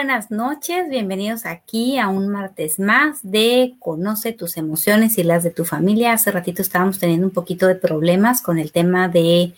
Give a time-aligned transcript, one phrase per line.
[0.00, 0.88] buenas noches.
[0.88, 6.14] Bienvenidos aquí a un martes más de Conoce tus emociones y las de tu familia.
[6.14, 9.52] Hace ratito estábamos teniendo un poquito de problemas con el tema de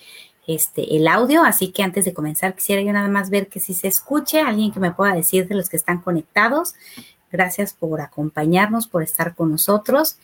[0.49, 3.73] este el audio, así que antes de comenzar quisiera yo nada más ver que si
[3.73, 6.75] se escuche, alguien que me pueda decir de los que están conectados.
[7.31, 10.17] Gracias por acompañarnos, por estar con nosotros.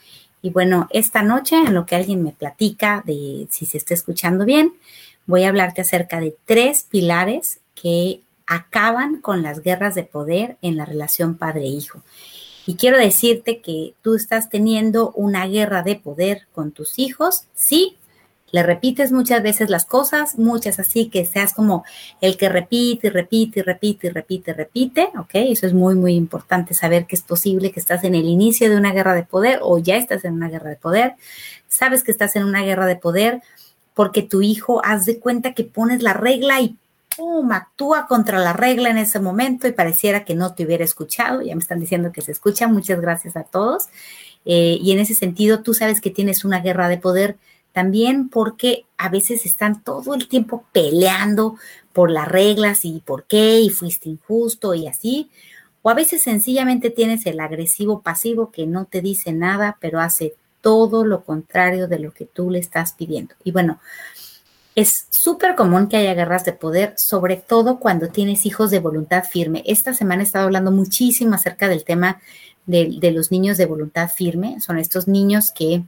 [0.43, 4.45] Y bueno, esta noche en lo que alguien me platica de si se está escuchando
[4.45, 4.73] bien,
[5.27, 10.77] voy a hablarte acerca de tres pilares que acaban con las guerras de poder en
[10.77, 12.03] la relación padre-hijo.
[12.67, 17.97] Y quiero decirte que tú estás teniendo una guerra de poder con tus hijos, sí,
[18.51, 21.85] le repites muchas veces las cosas, muchas así que seas como
[22.21, 25.31] el que repite y repite y repite y repite repite, ¿ok?
[25.35, 28.77] Eso es muy, muy importante saber que es posible que estás en el inicio de
[28.77, 31.15] una guerra de poder o ya estás en una guerra de poder.
[31.69, 33.43] Sabes que estás en una guerra de poder
[33.93, 36.77] porque tu hijo haz de cuenta que pones la regla y
[37.19, 37.51] ¡pum!
[37.51, 41.43] actúa contra la regla en ese momento y pareciera que no te hubiera escuchado.
[41.43, 42.69] Ya me están diciendo que se escucha.
[42.69, 43.89] Muchas gracias a todos.
[44.45, 47.37] Eh, y en ese sentido, tú sabes que tienes una guerra de poder
[47.73, 51.57] también porque a veces están todo el tiempo peleando
[51.93, 55.29] por las reglas y por qué y fuiste injusto y así.
[55.83, 60.35] O a veces sencillamente tienes el agresivo pasivo que no te dice nada, pero hace
[60.61, 63.35] todo lo contrario de lo que tú le estás pidiendo.
[63.45, 63.81] Y bueno,
[64.79, 69.25] es súper común que haya guerras de poder, sobre todo cuando tienes hijos de voluntad
[69.25, 69.65] firme.
[69.67, 72.21] Esta semana he estado hablando muchísimo acerca del tema
[72.65, 74.61] de, los niños de voluntad firme.
[74.61, 75.83] Son estos niños que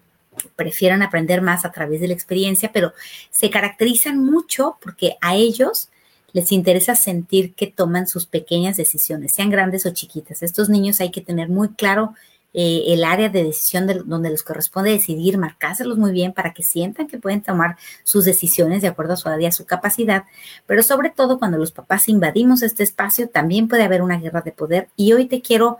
[0.56, 2.92] prefieren aprender más a través de la experiencia, pero
[3.30, 5.88] se caracterizan mucho porque a ellos
[6.32, 10.42] les interesa sentir que toman sus pequeñas decisiones, sean grandes o chiquitas.
[10.42, 12.14] Estos niños hay que tener muy claro
[12.52, 17.06] eh, el área de decisión donde les corresponde decidir, marcárselos muy bien para que sientan
[17.06, 20.24] que pueden tomar sus decisiones de acuerdo a su a su capacidad,
[20.66, 24.52] pero sobre todo cuando los papás invadimos este espacio también puede haber una guerra de
[24.52, 24.88] poder.
[24.96, 25.78] Y hoy te quiero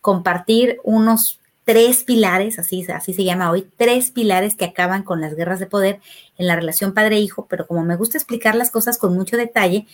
[0.00, 5.34] compartir unos tres pilares, así, así se llama hoy, tres pilares que acaban con las
[5.34, 6.00] guerras de poder
[6.36, 9.86] en la relación padre-hijo, pero como me gusta explicar las cosas con mucho detalle,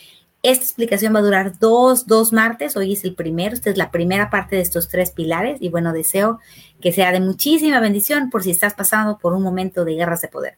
[0.42, 2.76] esta explicación va a durar dos, dos martes.
[2.76, 3.54] Hoy es el primero.
[3.54, 5.58] Esta es la primera parte de estos tres pilares.
[5.60, 6.38] Y bueno, deseo
[6.80, 10.28] que sea de muchísima bendición por si estás pasando por un momento de guerras de
[10.28, 10.56] poder.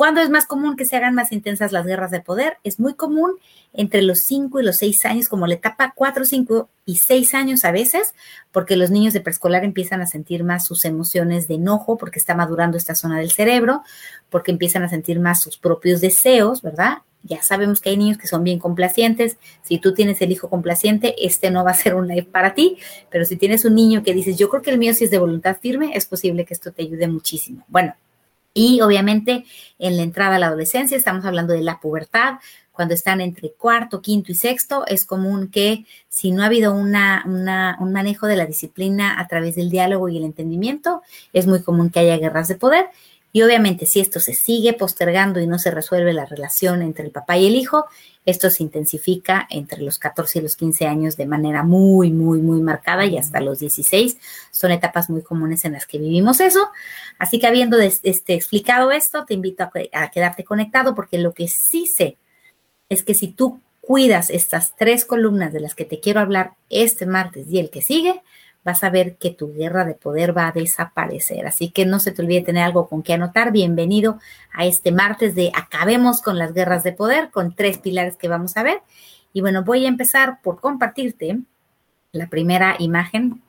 [0.00, 2.56] ¿Cuándo es más común que se hagan más intensas las guerras de poder?
[2.64, 3.32] Es muy común
[3.74, 7.66] entre los 5 y los 6 años, como la etapa 4, 5 y 6 años
[7.66, 8.14] a veces,
[8.50, 12.34] porque los niños de preescolar empiezan a sentir más sus emociones de enojo, porque está
[12.34, 13.82] madurando esta zona del cerebro,
[14.30, 17.02] porque empiezan a sentir más sus propios deseos, ¿verdad?
[17.22, 19.36] Ya sabemos que hay niños que son bien complacientes.
[19.62, 22.78] Si tú tienes el hijo complaciente, este no va a ser un live para ti,
[23.10, 25.18] pero si tienes un niño que dices, yo creo que el mío sí es de
[25.18, 27.64] voluntad firme, es posible que esto te ayude muchísimo.
[27.68, 27.94] Bueno,
[28.54, 29.44] y obviamente
[29.78, 32.38] en la entrada a la adolescencia estamos hablando de la pubertad.
[32.72, 37.24] Cuando están entre cuarto, quinto y sexto, es común que si no ha habido una,
[37.78, 41.02] un manejo de la disciplina a través del diálogo y el entendimiento,
[41.34, 42.86] es muy común que haya guerras de poder.
[43.32, 47.12] Y obviamente si esto se sigue postergando y no se resuelve la relación entre el
[47.12, 47.86] papá y el hijo,
[48.26, 52.60] esto se intensifica entre los 14 y los 15 años de manera muy, muy, muy
[52.60, 54.18] marcada y hasta los 16
[54.50, 56.70] son etapas muy comunes en las que vivimos eso.
[57.18, 61.48] Así que habiendo este, explicado esto, te invito a, a quedarte conectado porque lo que
[61.48, 62.16] sí sé
[62.88, 67.06] es que si tú cuidas estas tres columnas de las que te quiero hablar este
[67.06, 68.22] martes y el que sigue,
[68.64, 71.46] vas a ver que tu guerra de poder va a desaparecer.
[71.46, 73.52] Así que no se te olvide tener algo con que anotar.
[73.52, 74.18] Bienvenido
[74.52, 78.56] a este martes de Acabemos con las guerras de poder, con tres pilares que vamos
[78.56, 78.82] a ver.
[79.32, 81.38] Y bueno, voy a empezar por compartirte
[82.12, 83.42] la primera imagen.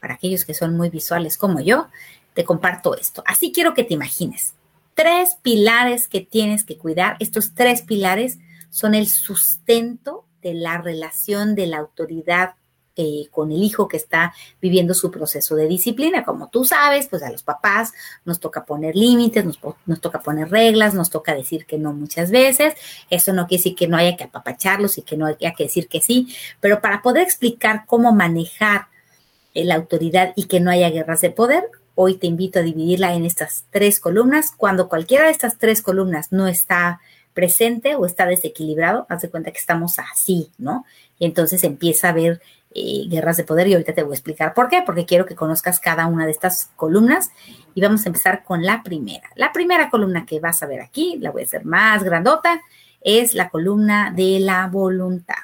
[0.00, 1.88] Para aquellos que son muy visuales como yo,
[2.34, 3.22] te comparto esto.
[3.26, 4.54] Así quiero que te imagines.
[4.94, 7.16] Tres pilares que tienes que cuidar.
[7.20, 8.38] Estos tres pilares
[8.70, 12.54] son el sustento de la relación de la autoridad
[12.96, 16.24] eh, con el hijo que está viviendo su proceso de disciplina.
[16.24, 17.92] Como tú sabes, pues a los papás
[18.24, 22.74] nos toca poner límites, nos, toca poner reglas, nos toca decir que no muchas veces.
[23.10, 25.88] Eso no quiere decir que no haya que apapacharlos y que no haya que decir
[25.88, 28.86] que sí, pero para poder explicar cómo manejar
[29.54, 31.64] la autoridad y que no haya guerras de poder,
[31.94, 34.52] hoy te invito a dividirla en estas tres columnas.
[34.56, 37.00] Cuando cualquiera de estas tres columnas no está
[37.34, 40.84] presente o está desequilibrado, haz de cuenta que estamos así, ¿no?
[41.18, 42.40] Y entonces empieza a ver
[42.74, 45.78] guerras de poder y ahorita te voy a explicar por qué, porque quiero que conozcas
[45.80, 47.30] cada una de estas columnas
[47.74, 49.30] y vamos a empezar con la primera.
[49.36, 52.60] La primera columna que vas a ver aquí, la voy a hacer más grandota,
[53.00, 55.34] es la columna de la voluntad.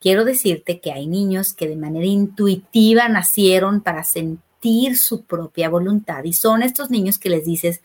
[0.00, 6.24] Quiero decirte que hay niños que de manera intuitiva nacieron para sentir su propia voluntad
[6.24, 7.82] y son estos niños que les dices,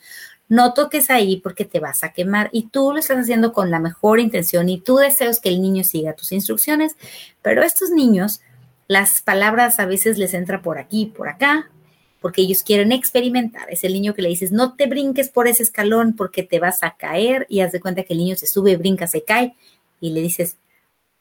[0.48, 3.80] no toques ahí porque te vas a quemar y tú lo estás haciendo con la
[3.80, 6.96] mejor intención y tú deseas que el niño siga tus instrucciones,
[7.42, 8.42] pero estos niños,
[8.88, 11.70] las palabras a veces les entra por aquí, por acá,
[12.22, 13.70] porque ellos quieren experimentar.
[13.70, 16.84] Es el niño que le dices, no te brinques por ese escalón porque te vas
[16.84, 19.56] a caer y haz de cuenta que el niño se sube, brinca, se cae
[20.00, 20.58] y le dices,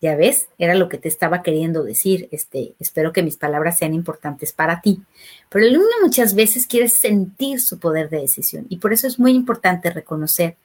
[0.00, 2.28] ya ves, era lo que te estaba queriendo decir.
[2.30, 5.02] Este, espero que mis palabras sean importantes para ti.
[5.48, 9.18] Pero el niño muchas veces quiere sentir su poder de decisión y por eso es
[9.18, 10.56] muy importante reconocer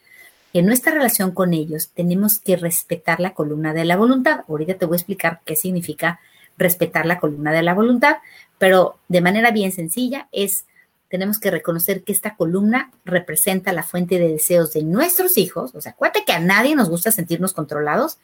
[0.51, 4.41] que en nuestra relación con ellos tenemos que respetar la columna de la voluntad.
[4.47, 6.19] Ahorita te voy a explicar qué significa
[6.59, 8.17] respetar la columna de la voluntad,
[8.59, 10.65] pero de manera bien sencilla es
[11.09, 15.73] tenemos que reconocer que esta columna representa la fuente de deseos de nuestros hijos.
[15.73, 18.19] O sea, acuérdate que a nadie nos gusta sentirnos controlados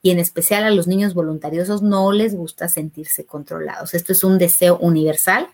[0.00, 3.92] y en especial a los niños voluntariosos no les gusta sentirse controlados.
[3.92, 5.46] Esto es un deseo universal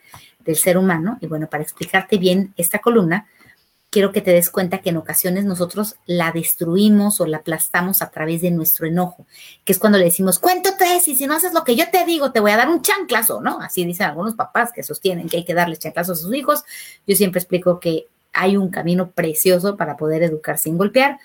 [0.44, 3.26] del ser humano y bueno, para explicarte bien esta columna,
[3.90, 8.10] quiero que te des cuenta que en ocasiones nosotros la destruimos o la aplastamos a
[8.10, 9.26] través de nuestro enojo,
[9.64, 12.04] que es cuando le decimos, cuento tres y si no haces lo que yo te
[12.04, 13.60] digo, te voy a dar un chanclazo, ¿no?
[13.60, 16.64] Así dicen algunos papás que sostienen que hay que darle chanclazos a sus hijos.
[17.06, 21.18] Yo siempre explico que hay un camino precioso para poder educar sin golpear.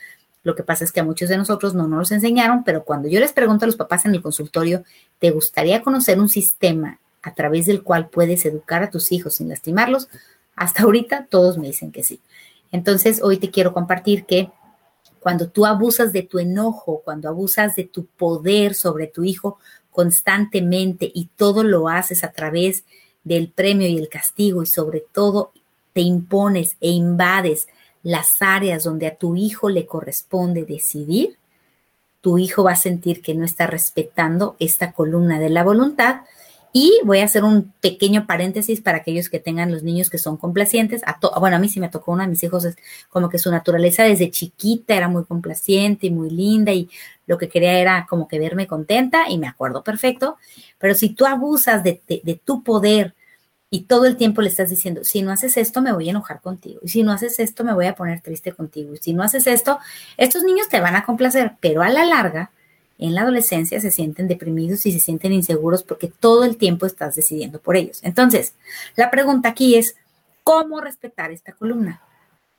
[0.43, 3.19] Lo que pasa es que a muchos de nosotros no nos enseñaron, pero cuando yo
[3.19, 4.83] les pregunto a los papás en el consultorio,
[5.19, 9.49] ¿te gustaría conocer un sistema a través del cual puedes educar a tus hijos sin
[9.49, 10.09] lastimarlos?
[10.55, 12.19] Hasta ahorita todos me dicen que sí.
[12.73, 14.51] Entonces, hoy te quiero compartir que
[15.19, 19.59] cuando tú abusas de tu enojo, cuando abusas de tu poder sobre tu hijo
[19.91, 22.83] constantemente y todo lo haces a través
[23.23, 25.51] del premio y el castigo y sobre todo
[25.93, 27.67] te impones e invades
[28.01, 31.37] las áreas donde a tu hijo le corresponde decidir,
[32.21, 36.21] tu hijo va a sentir que no está respetando esta columna de la voluntad.
[36.75, 40.37] Y voy a hacer un pequeño paréntesis para aquellos que tengan los niños que son
[40.37, 41.03] complacientes.
[41.05, 42.75] A bueno, a mí sí me tocó uno de mis hijos, es
[43.09, 46.89] como que su naturaleza desde chiquita era muy complaciente y muy linda y
[47.27, 50.37] lo que quería era como que verme contenta y me acuerdo perfecto.
[50.79, 53.13] Pero si tú abusas de, de tu poder,
[53.73, 56.41] y todo el tiempo le estás diciendo, si no haces esto, me voy a enojar
[56.41, 56.79] contigo.
[56.83, 58.93] Y si no haces esto, me voy a poner triste contigo.
[58.93, 59.79] Y si no haces esto,
[60.15, 62.51] estos niños te van a complacer, pero a la larga,
[62.97, 67.15] en la adolescencia se sienten deprimidos y se sienten inseguros porque todo el tiempo estás
[67.15, 67.99] decidiendo por ellos.
[68.03, 68.53] Entonces,
[68.95, 69.95] la pregunta aquí es,
[70.43, 72.01] ¿cómo respetar esta columna?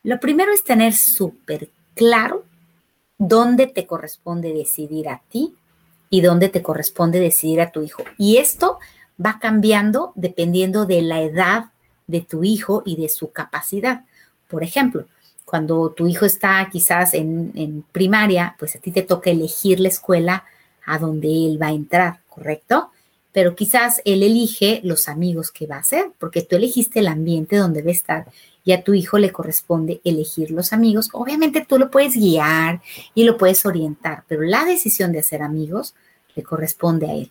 [0.03, 2.45] Lo primero es tener súper claro
[3.17, 5.55] dónde te corresponde decidir a ti
[6.11, 8.05] y dónde te corresponde decidir a tu hijo.
[8.19, 8.79] Y esto
[9.25, 11.71] va cambiando dependiendo de la edad
[12.07, 14.05] de tu hijo y de su capacidad.
[14.49, 15.07] Por ejemplo,
[15.45, 20.45] cuando tu hijo está quizás en, primaria, pues a ti te toca elegir la escuela
[20.87, 22.91] a donde él va a entrar, ¿correcto?
[23.33, 27.57] Pero quizás él elige los amigos que va a hacer, porque tú elegiste el ambiente
[27.57, 28.27] donde va a estar
[28.65, 31.11] y a tu hijo le corresponde elegir los amigos.
[31.13, 32.81] Obviamente tú lo puedes guiar
[33.15, 35.95] y lo puedes orientar, pero la decisión de hacer amigos
[36.35, 37.31] le corresponde a él.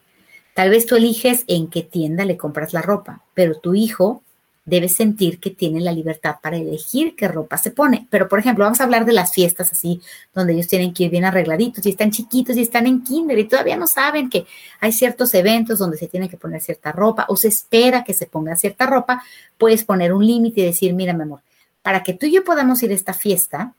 [0.53, 4.22] Tal vez tú eliges en qué tienda le compras la ropa, pero tu hijo
[4.65, 8.07] debe sentir que tiene la libertad para elegir qué ropa se pone.
[8.09, 10.01] Pero, por ejemplo, vamos a hablar de las fiestas así,
[10.33, 13.45] donde ellos tienen que ir bien arregladitos y están chiquitos y están en kinder y
[13.45, 14.45] todavía no saben que
[14.79, 18.25] hay ciertos eventos donde se tiene que poner cierta ropa o se espera que se
[18.25, 19.23] ponga cierta ropa.
[19.57, 21.41] Puedes poner un límite y decir, mira, mi amor,
[21.81, 23.73] para que tú y yo podamos ir a esta fiesta,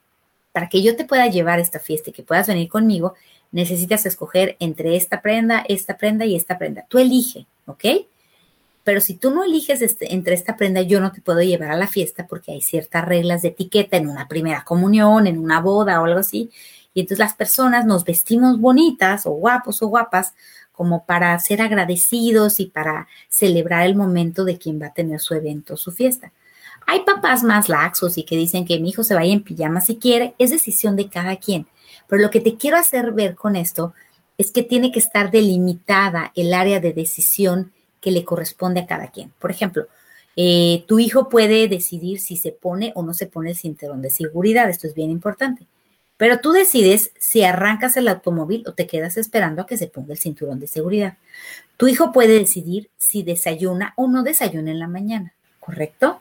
[0.52, 3.14] para que yo te pueda llevar a esta fiesta y que puedas venir conmigo,
[3.52, 6.84] necesitas escoger entre esta prenda, esta prenda y esta prenda.
[6.88, 7.84] Tú elige, ¿ok?
[8.84, 11.76] Pero si tú no eliges este, entre esta prenda, yo no te puedo llevar a
[11.76, 16.00] la fiesta porque hay ciertas reglas de etiqueta en una primera comunión, en una boda
[16.00, 16.50] o algo así.
[16.92, 20.34] Y entonces las personas nos vestimos bonitas o guapos o guapas
[20.70, 25.34] como para ser agradecidos y para celebrar el momento de quien va a tener su
[25.34, 26.32] evento, su fiesta.
[26.86, 29.96] Hay papás más laxos y que dicen que mi hijo se vaya en pijama si
[29.96, 31.66] quiere, es decisión de cada quien.
[32.06, 33.94] Pero lo que te quiero hacer ver con esto
[34.36, 37.72] es que tiene que estar delimitada el área de decisión
[38.04, 39.32] que le corresponde a cada quien.
[39.38, 39.86] Por ejemplo,
[40.36, 44.10] eh, tu hijo puede decidir si se pone o no se pone el cinturón de
[44.10, 45.66] seguridad, esto es bien importante.
[46.18, 50.12] Pero tú decides si arrancas el automóvil o te quedas esperando a que se ponga
[50.12, 51.16] el cinturón de seguridad.
[51.78, 56.20] Tu hijo puede decidir si desayuna o no desayuna en la mañana, ¿correcto?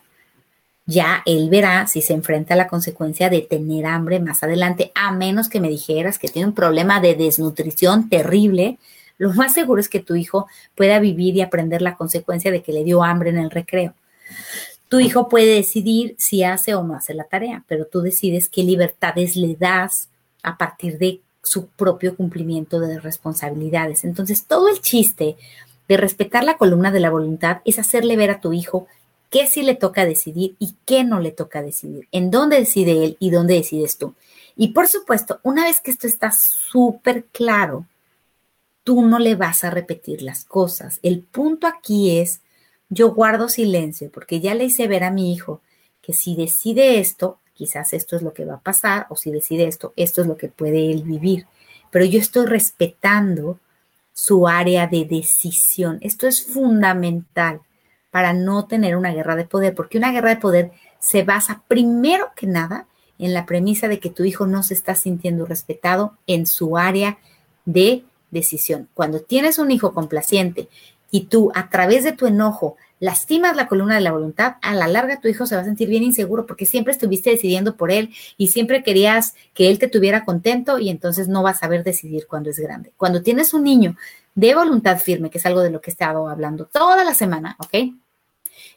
[0.86, 5.12] ya él verá si se enfrenta a la consecuencia de tener hambre más adelante, a
[5.12, 8.78] menos que me dijeras que tiene un problema de desnutrición terrible.
[9.18, 12.74] Lo más seguro es que tu hijo pueda vivir y aprender la consecuencia de que
[12.74, 13.94] le dio hambre en el recreo.
[14.90, 18.64] Tu hijo puede decidir si hace o no hace la tarea, pero tú decides qué
[18.64, 20.10] libertades le das
[20.44, 24.04] a partir de su propio cumplimiento de responsabilidades.
[24.04, 25.36] Entonces, todo el chiste
[25.88, 28.88] de respetar la columna de la voluntad es hacerle ver a tu hijo
[29.30, 33.18] qué sí le toca decidir y qué no le toca decidir, en dónde decide él
[33.20, 34.14] y dónde decides tú.
[34.56, 37.88] Y por supuesto, una vez que esto está súper claro,
[38.84, 41.00] tú no le vas a repetir las cosas.
[41.04, 42.42] El punto aquí es,
[42.90, 45.62] yo guardo silencio porque ya le hice ver a mi hijo
[46.02, 49.68] que si decide esto, quizás esto es lo que va a pasar, o si decide
[49.68, 51.48] esto, esto es lo que puede él vivir.
[51.92, 53.60] Pero yo estoy respetando
[54.12, 55.98] su área de decisión.
[56.02, 57.62] Esto es fundamental
[58.12, 62.32] para no tener una guerra de poder, porque una guerra de poder se basa primero
[62.36, 62.88] que nada
[63.18, 67.18] en la premisa de que tu hijo no se está sintiendo respetado en su área
[67.66, 68.90] de decisión.
[68.94, 70.68] Cuando tienes un hijo complaciente
[71.12, 74.88] y tú a través de tu enojo lastimas la columna de la voluntad, a la
[74.88, 78.14] larga tu hijo se va a sentir bien inseguro porque siempre estuviste decidiendo por él
[78.38, 82.28] y siempre querías que él te tuviera contento y entonces no vas a saber decidir
[82.28, 82.94] cuando es grande.
[82.98, 83.96] Cuando tienes un niño
[84.36, 87.56] de voluntad firme, que es algo de lo que he estado hablando toda la semana,
[87.60, 87.94] ¿ok?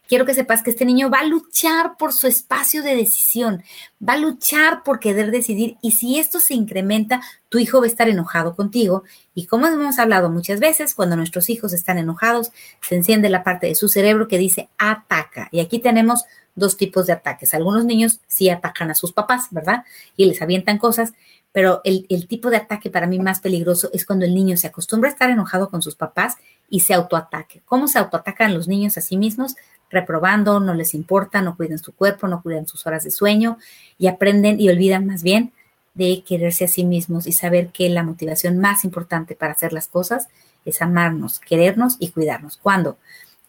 [0.09, 3.63] Quiero que sepas que este niño va a luchar por su espacio de decisión,
[4.07, 7.89] va a luchar por querer decidir y si esto se incrementa, tu hijo va a
[7.89, 12.97] estar enojado contigo y como hemos hablado muchas veces, cuando nuestros hijos están enojados, se
[12.97, 16.25] enciende la parte de su cerebro que dice ataca y aquí tenemos
[16.57, 17.55] dos tipos de ataques.
[17.55, 19.85] Algunos niños sí atacan a sus papás, ¿verdad?
[20.17, 21.13] Y les avientan cosas,
[21.53, 25.09] pero el, tipo de ataque para mí más peligroso es cuando el niño se acostumbra
[25.09, 26.37] a estar enojado con sus papás
[26.69, 27.63] y se autoataque.
[27.65, 29.55] ¿Cómo se autoatacan los niños a sí mismos?
[29.91, 33.59] Reprobando, no les importa, no cuidan su cuerpo, no cuidan sus horas de sueño
[33.99, 35.53] y aprenden y olvidan más bien
[35.95, 39.89] de quererse a sí mismos y saber que la motivación más importante para hacer las
[39.89, 40.29] cosas
[40.65, 42.59] es amarnos, querernos y cuidarnos.
[42.59, 42.99] Cuando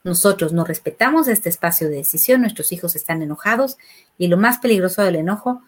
[0.03, 3.77] nosotros no respetamos este espacio de decisión, nuestros hijos están enojados
[4.17, 5.61] y lo más peligroso del enojo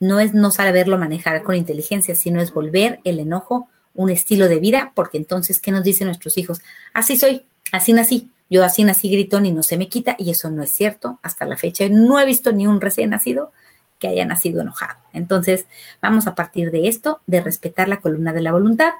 [0.00, 4.58] no es no saberlo manejar con inteligencia, sino es volver el enojo un estilo de
[4.58, 6.60] vida, porque entonces, ¿qué nos dicen nuestros hijos?
[6.92, 10.50] Así soy, así nací, yo así nací gritón y no se me quita, y eso
[10.50, 11.18] no es cierto.
[11.22, 13.52] Hasta la fecha no he visto ni un recién nacido
[13.98, 14.98] que haya nacido enojado.
[15.12, 15.66] Entonces,
[16.02, 18.92] vamos a partir de esto, de respetar la columna de la voluntad.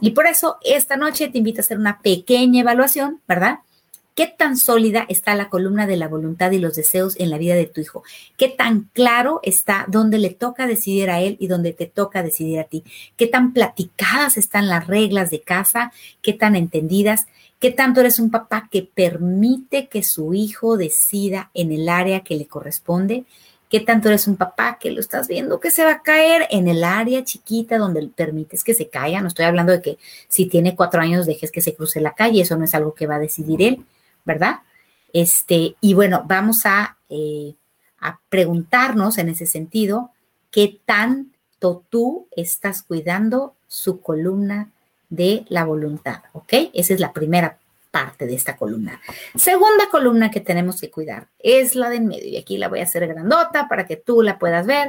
[0.00, 3.60] Y por eso, esta noche te invito a hacer una pequeña evaluación, ¿verdad?
[4.14, 7.54] ¿Qué tan sólida está la columna de la voluntad y los deseos en la vida
[7.54, 8.02] de tu hijo?
[8.36, 12.60] ¿Qué tan claro está dónde le toca decidir a él y dónde te toca decidir
[12.60, 12.84] a ti?
[13.16, 15.92] ¿Qué tan platicadas están las reglas de casa?
[16.20, 17.26] ¿Qué tan entendidas?
[17.62, 22.34] ¿Qué tanto eres un papá que permite que su hijo decida en el área que
[22.34, 23.24] le corresponde?
[23.70, 26.66] ¿Qué tanto eres un papá que lo estás viendo que se va a caer en
[26.66, 29.20] el área chiquita donde permites que se caiga?
[29.20, 32.42] No estoy hablando de que si tiene cuatro años dejes que se cruce la calle,
[32.42, 33.86] eso no es algo que va a decidir él,
[34.24, 34.62] ¿verdad?
[35.12, 37.54] Este, y bueno, vamos a, eh,
[38.00, 40.10] a preguntarnos en ese sentido,
[40.50, 44.71] ¿qué tanto tú estás cuidando su columna
[45.12, 46.54] de la voluntad, ¿ok?
[46.72, 47.58] Esa es la primera
[47.90, 48.98] parte de esta columna.
[49.34, 52.80] Segunda columna que tenemos que cuidar es la de en medio y aquí la voy
[52.80, 54.88] a hacer grandota para que tú la puedas ver.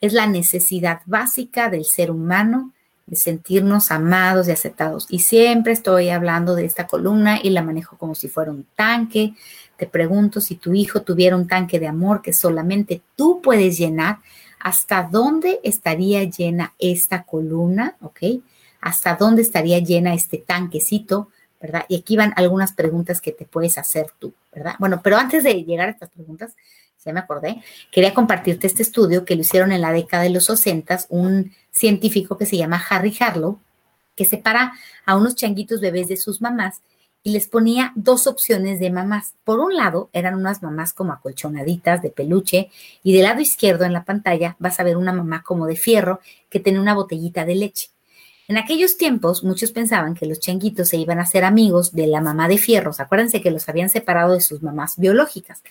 [0.00, 2.72] Es la necesidad básica del ser humano
[3.06, 5.06] de sentirnos amados y aceptados.
[5.08, 9.34] Y siempre estoy hablando de esta columna y la manejo como si fuera un tanque.
[9.76, 14.18] Te pregunto si tu hijo tuviera un tanque de amor que solamente tú puedes llenar,
[14.58, 17.94] ¿hasta dónde estaría llena esta columna?
[18.00, 18.42] ¿Ok?
[18.82, 21.28] Hasta dónde estaría llena este tanquecito,
[21.60, 21.86] ¿verdad?
[21.88, 24.74] Y aquí van algunas preguntas que te puedes hacer tú, ¿verdad?
[24.78, 26.54] Bueno, pero antes de llegar a estas preguntas,
[27.04, 30.44] ya me acordé, quería compartirte este estudio que lo hicieron en la década de los
[30.46, 33.58] 60, un científico que se llama Harry Harlow,
[34.16, 34.72] que separa
[35.06, 36.80] a unos changuitos bebés de sus mamás
[37.24, 39.34] y les ponía dos opciones de mamás.
[39.44, 42.70] Por un lado, eran unas mamás como acolchonaditas de peluche
[43.02, 46.20] y del lado izquierdo en la pantalla vas a ver una mamá como de fierro
[46.50, 47.88] que tiene una botellita de leche.
[48.48, 52.20] En aquellos tiempos, muchos pensaban que los changuitos se iban a ser amigos de la
[52.20, 53.00] mamá de fierros.
[53.00, 55.62] Acuérdense que los habían separado de sus mamás biológicas.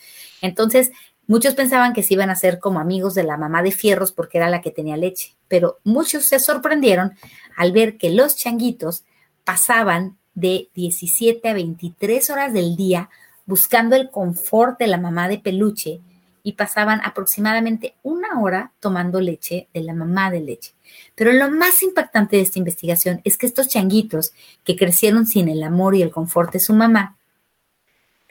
[0.42, 0.92] Entonces,
[1.28, 4.38] muchos pensaban que se iban a ser como amigos de la mamá de fierros porque
[4.38, 5.36] era la que tenía leche.
[5.48, 7.14] Pero muchos se sorprendieron
[7.58, 9.04] al ver que los changuitos
[9.44, 13.10] pasaban de 17 a 23 horas del día
[13.46, 16.00] buscando el confort de la mamá de peluche
[16.44, 20.74] y pasaban aproximadamente una hora tomando leche de la mamá de leche.
[21.16, 24.34] Pero lo más impactante de esta investigación es que estos changuitos
[24.64, 27.18] que crecieron sin el amor y el confort de su mamá,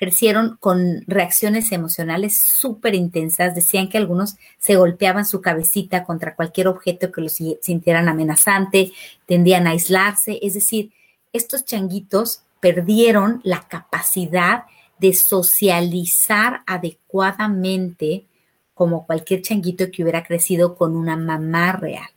[0.00, 3.54] crecieron con reacciones emocionales súper intensas.
[3.54, 8.92] Decían que algunos se golpeaban su cabecita contra cualquier objeto que los sintieran amenazante,
[9.26, 10.38] tendían a aislarse.
[10.40, 10.90] Es decir,
[11.34, 14.64] estos changuitos perdieron la capacidad
[14.98, 18.24] de socializar adecuadamente
[18.72, 22.08] como cualquier changuito que hubiera crecido con una mamá real.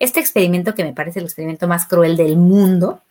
[0.00, 3.02] Este experimento, que me parece el experimento más cruel del mundo,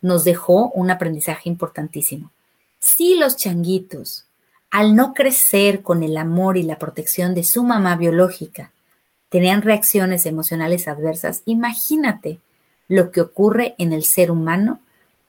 [0.00, 2.30] nos dejó un aprendizaje importantísimo.
[2.78, 4.26] Si los changuitos
[4.70, 8.72] al no crecer con el amor y la protección de su mamá biológica,
[9.28, 12.38] tenían reacciones emocionales adversas, imagínate
[12.88, 14.80] lo que ocurre en el ser humano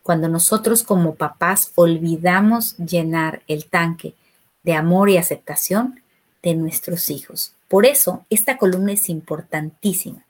[0.03, 4.15] cuando nosotros como papás olvidamos llenar el tanque
[4.63, 6.01] de amor y aceptación
[6.41, 7.53] de nuestros hijos.
[7.67, 10.25] Por eso, esta columna es importantísima.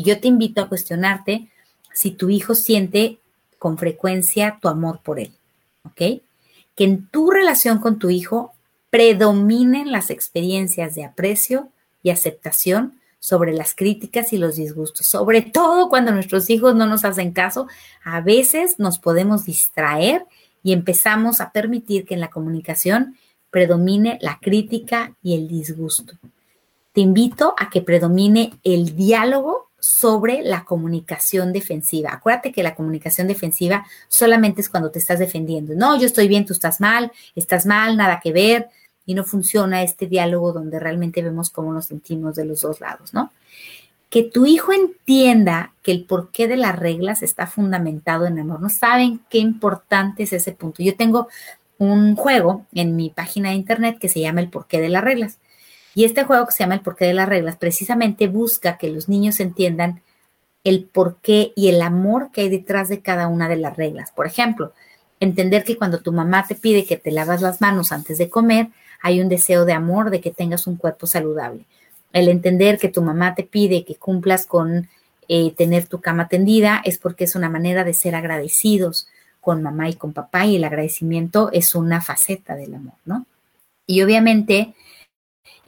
[0.00, 1.48] Y yo te invito a cuestionarte
[1.92, 3.18] si tu hijo siente
[3.58, 5.30] con frecuencia tu amor por él.
[5.84, 6.22] ¿Ok?
[6.74, 8.54] Que en tu relación con tu hijo
[8.88, 11.68] predominen las experiencias de aprecio
[12.02, 17.04] y aceptación sobre las críticas y los disgustos, sobre todo cuando nuestros hijos no nos
[17.04, 17.66] hacen caso,
[18.02, 20.24] a veces nos podemos distraer
[20.62, 23.18] y empezamos a permitir que en la comunicación
[23.50, 26.14] predomine la crítica y el disgusto.
[26.94, 32.10] Te invito a que predomine el diálogo sobre la comunicación defensiva.
[32.12, 35.74] Acuérdate que la comunicación defensiva solamente es cuando te estás defendiendo.
[35.74, 38.68] No, yo estoy bien, tú estás mal, estás mal, nada que ver,
[39.06, 43.12] y no funciona este diálogo donde realmente vemos cómo nos sentimos de los dos lados,
[43.12, 43.32] ¿no?
[44.08, 48.60] Que tu hijo entienda que el porqué de las reglas está fundamentado en amor.
[48.60, 50.82] No saben qué importante es ese punto.
[50.82, 51.28] Yo tengo
[51.78, 55.38] un juego en mi página de internet que se llama El porqué de las reglas.
[56.00, 59.10] Y este juego que se llama El porqué de las reglas precisamente busca que los
[59.10, 60.00] niños entiendan
[60.64, 64.10] el porqué y el amor que hay detrás de cada una de las reglas.
[64.10, 64.72] Por ejemplo,
[65.20, 68.68] entender que cuando tu mamá te pide que te lavas las manos antes de comer,
[69.02, 71.66] hay un deseo de amor, de que tengas un cuerpo saludable.
[72.14, 74.88] El entender que tu mamá te pide que cumplas con
[75.28, 79.06] eh, tener tu cama tendida es porque es una manera de ser agradecidos
[79.42, 83.26] con mamá y con papá y el agradecimiento es una faceta del amor, ¿no?
[83.86, 84.74] Y obviamente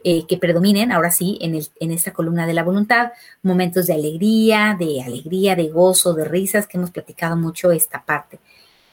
[0.03, 3.93] eh, que predominen, ahora sí, en, el, en esta columna de la voluntad, momentos de
[3.93, 8.39] alegría, de alegría, de gozo, de risas, que hemos platicado mucho esta parte.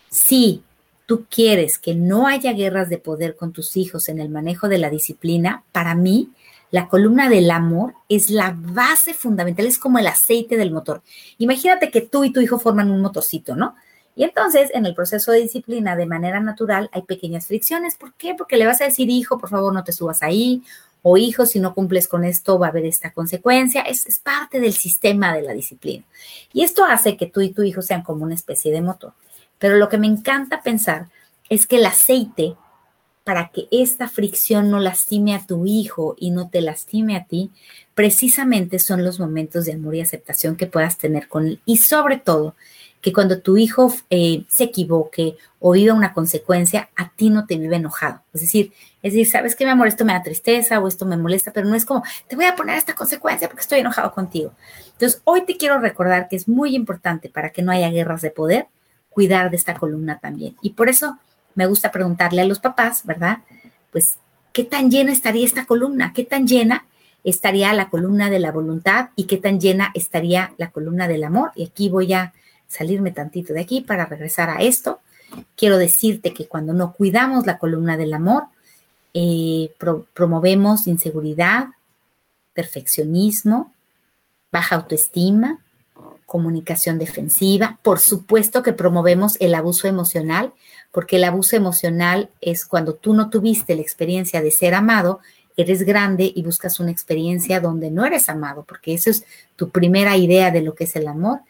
[0.09, 0.63] Sí,
[1.07, 4.79] tú quieres que no haya guerras de poder con tus hijos en el manejo de
[4.79, 6.31] la disciplina, para mí
[6.71, 11.03] la columna del amor es la base fundamental, es como el aceite del motor.
[11.39, 13.75] Imagínate que tú y tu hijo forman un motorcito, ¿no?
[14.15, 17.97] Y entonces, en el proceso de disciplina, de manera natural, hay pequeñas fricciones.
[17.97, 18.35] ¿Por qué?
[18.37, 20.63] Porque le vas a decir, hijo, por favor, no te subas ahí,
[21.03, 23.83] o hijo, si no cumples con esto, va a haber esta consecuencia.
[23.83, 26.05] Es, parte del sistema de la disciplina.
[26.53, 29.13] Y esto hace que tú y tu hijo sean como una especie de motor.
[29.59, 31.09] Pero lo que me encanta pensar
[31.49, 32.55] es que el aceite,
[33.25, 37.51] para que esta fricción no lastime a tu hijo y no te lastime a ti,
[37.95, 41.61] precisamente son los momentos de amor y aceptación que puedas tener con él.
[41.65, 42.55] Y sobre todo,
[43.01, 47.57] que cuando tu hijo eh, se equivoque o viva una consecuencia, a ti no te
[47.57, 48.23] vive enojado.
[48.35, 51.17] Es decir, es decir, sabes que mi amor, esto me da tristeza o esto me
[51.17, 54.53] molesta, pero no es como, te voy a poner esta consecuencia porque estoy enojado contigo.
[54.93, 58.31] Entonces, hoy te quiero recordar que es muy importante para que no haya guerras de
[58.31, 58.67] poder,
[59.09, 60.57] cuidar de esta columna también.
[60.61, 61.19] Y por eso
[61.55, 63.39] me gusta preguntarle a los papás, ¿verdad?
[63.91, 64.19] Pues,
[64.53, 66.13] ¿qué tan llena estaría esta columna?
[66.15, 66.87] ¿Qué tan llena
[67.25, 71.53] estaría la columna de la voluntad y qué tan llena estaría la columna del amor?
[71.55, 72.35] Y aquí voy a
[72.71, 75.01] salirme tantito de aquí para regresar a esto.
[75.57, 78.45] Quiero decirte que cuando no cuidamos la columna del amor,
[79.13, 79.73] eh,
[80.15, 81.69] promovemos inseguridad,
[82.55, 83.73] perfeccionismo,
[84.53, 85.59] baja autoestima,
[86.27, 87.81] comunicación defensiva.
[87.83, 90.53] Por supuesto que promovemos el abuso emocional,
[90.93, 95.19] porque el abuso emocional es cuando tú no tuviste la experiencia de ser amado,
[95.57, 99.25] eres grande y buscas una experiencia donde no eres amado, porque eso es
[99.57, 101.41] tu primera idea de lo que es el amor.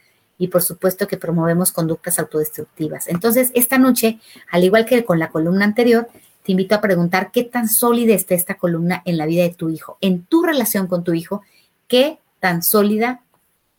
[0.40, 3.06] Y por supuesto que promovemos conductas autodestructivas.
[3.06, 4.18] Entonces, esta noche,
[4.50, 6.08] al igual que con la columna anterior,
[6.42, 9.68] te invito a preguntar qué tan sólida está esta columna en la vida de tu
[9.68, 11.42] hijo, en tu relación con tu hijo,
[11.86, 13.22] qué tan sólida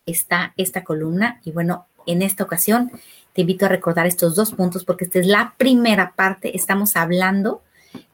[0.06, 1.40] está esta columna.
[1.44, 2.92] Y bueno, en esta ocasión
[3.32, 6.56] te invito a recordar estos dos puntos porque esta es la primera parte.
[6.56, 7.62] Estamos hablando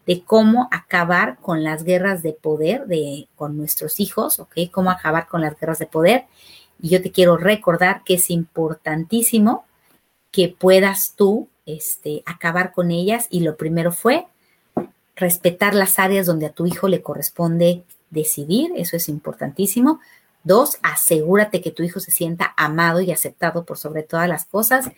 [0.07, 4.57] de cómo acabar con las guerras de poder de, con nuestros hijos, ¿ok?
[4.71, 6.25] Cómo acabar con las guerras de poder.
[6.81, 9.65] Y yo te quiero recordar que es importantísimo
[10.31, 13.27] que puedas tú este, acabar con ellas.
[13.31, 14.27] Y lo primero fue
[15.17, 20.01] respetar las áreas donde a tu hijo le corresponde decidir, eso es importantísimo.
[20.45, 24.91] Dos, asegúrate que tu hijo se sienta amado y aceptado por sobre todas las cosas.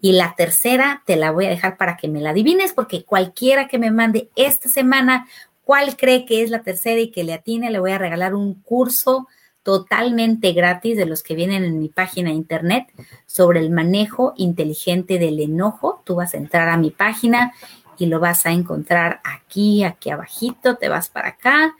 [0.00, 3.68] Y la tercera, te la voy a dejar para que me la adivines, porque cualquiera
[3.68, 5.26] que me mande esta semana
[5.64, 8.54] cuál cree que es la tercera y que le atine, le voy a regalar un
[8.54, 9.28] curso
[9.68, 12.86] totalmente gratis de los que vienen en mi página de internet
[13.26, 16.00] sobre el manejo inteligente del enojo.
[16.06, 17.52] Tú vas a entrar a mi página
[17.98, 21.74] y lo vas a encontrar aquí, aquí abajito, te vas para acá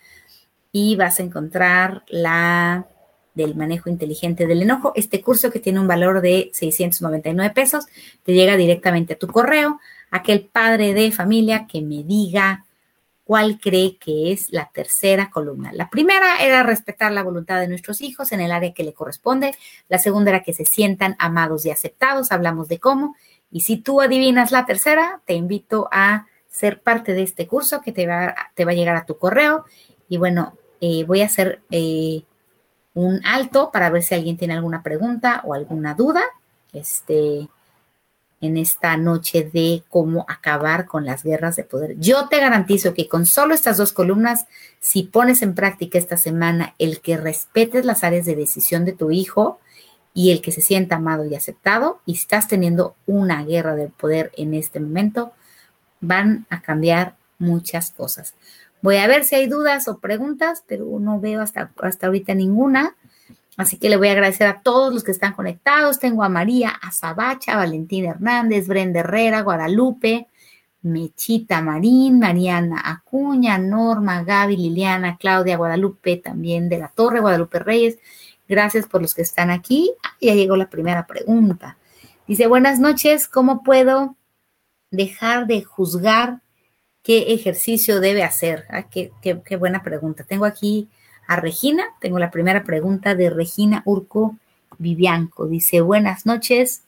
[0.70, 2.87] y vas a encontrar la
[3.33, 4.92] del manejo inteligente del enojo.
[4.94, 7.87] Este curso que tiene un valor de 699 pesos
[8.22, 9.81] te llega directamente a tu correo.
[10.11, 12.66] Aquel padre de familia que me diga
[13.29, 15.71] cuál cree que es la tercera columna.
[15.75, 19.55] La primera era respetar la voluntad de nuestros hijos en el área que le corresponde.
[19.91, 22.33] La segunda era que se sientan amados y aceptados.
[22.33, 23.17] Hablamos de cómo.
[23.51, 27.93] Y si tú adivinas la tercera, te invito a ser parte de este curso que
[27.93, 29.67] te va, te va a llegar a tu correo.
[30.09, 32.23] Y bueno, eh, voy a hacer eh,
[32.95, 36.23] un alto para ver si alguien tiene alguna pregunta o alguna duda.
[36.73, 37.47] Este,
[38.40, 41.98] en esta noche de cómo acabar con las guerras de poder.
[41.98, 44.46] Yo te garantizo que con solo estas dos columnas,
[44.81, 49.11] si pones en práctica esta semana el que respetes las áreas de decisión de tu
[49.11, 49.59] hijo
[50.14, 54.33] y el que se sienta amado y aceptado, y estás teniendo una guerra de poder
[54.37, 55.33] en este momento,
[56.01, 58.35] van a cambiar muchas cosas.
[58.83, 62.96] Voy a ver si hay dudas o preguntas, pero no veo hasta, hasta ahorita ninguna.
[63.59, 65.99] Así que le voy a agradecer a todos los que están conectados.
[65.99, 70.29] Tengo a María Azabacha, Valentín Hernández, Brenda Herrera, Guadalupe,
[70.83, 77.99] Mechita Marín, Mariana Acuña, Norma, Gaby, Liliana, Claudia, Guadalupe, también de la Torre, Guadalupe Reyes.
[78.49, 79.92] Gracias por los que están aquí.
[80.05, 81.79] Ah, ya llegó la primera pregunta.
[82.29, 84.14] Dice, buenas noches, ¿cómo puedo
[84.92, 86.42] dejar de juzgar
[87.03, 88.66] qué ejercicio debe hacer?
[88.71, 90.23] Ah, qué, qué buena pregunta.
[90.23, 90.88] Tengo aquí
[91.29, 91.85] a Regina.
[92.01, 94.37] Tengo la primera pregunta de Regina Urco
[94.79, 95.47] Vivianco.
[95.47, 96.83] Dice, buenas noches.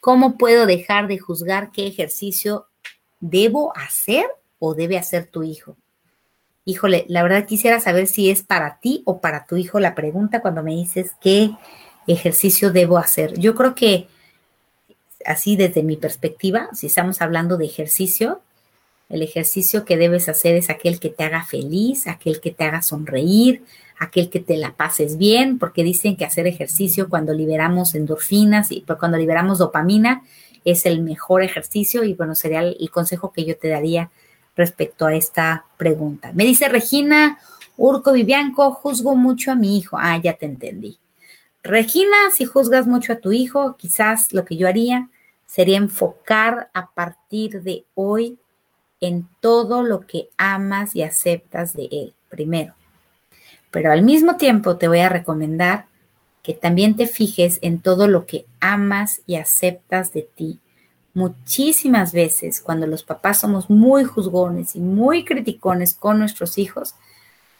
[0.00, 2.66] ¿Cómo puedo dejar de juzgar qué ejercicio
[3.20, 4.24] debo hacer
[4.58, 5.76] o debe hacer tu hijo?
[6.64, 10.40] Híjole, la verdad quisiera saber si es para ti o para tu hijo la pregunta
[10.40, 11.50] cuando me dices qué
[12.06, 13.38] ejercicio debo hacer.
[13.38, 14.06] Yo creo que
[15.26, 18.42] así desde mi perspectiva, si estamos hablando de ejercicio,
[19.12, 22.80] el ejercicio que debes hacer es aquel que te haga feliz, aquel que te haga
[22.80, 23.62] sonreír,
[23.98, 28.80] aquel que te la pases bien, porque dicen que hacer ejercicio cuando liberamos endorfinas y
[28.80, 30.22] pues, cuando liberamos dopamina
[30.64, 34.10] es el mejor ejercicio y bueno, sería el, consejo que yo te daría
[34.56, 36.32] respecto a esta pregunta.
[36.32, 37.38] Me dice Regina
[37.76, 39.98] Urco Vivianco, juzgo mucho a mi hijo.
[40.00, 40.98] Ah, ya te entendí.
[41.62, 45.10] Regina, si juzgas mucho a tu hijo, quizás lo que yo haría
[45.44, 48.38] sería enfocar a partir de hoy
[49.02, 52.74] en todo lo que amas y aceptas de Él, primero.
[53.70, 55.86] Pero al mismo tiempo te voy a recomendar
[56.42, 60.60] que también te fijes en todo lo que amas y aceptas de ti.
[61.14, 66.94] Muchísimas veces cuando los papás somos muy juzgones y muy criticones con nuestros hijos,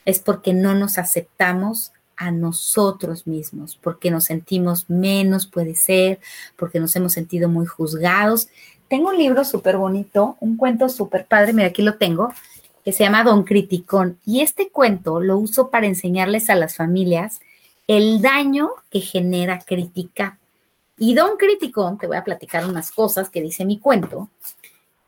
[0.05, 6.19] es porque no nos aceptamos a nosotros mismos, porque nos sentimos menos, puede ser,
[6.55, 8.47] porque nos hemos sentido muy juzgados
[8.87, 12.33] tengo un libro súper bonito, un cuento súper padre, mira, aquí lo tengo,
[12.83, 14.19] que se llama Don Criticón.
[14.25, 17.39] Y este cuento lo uso para enseñarles a las familias
[17.87, 20.37] el daño que genera crítica.
[20.97, 24.29] Y Don Criticón, te voy a platicar unas cosas que dice mi cuento,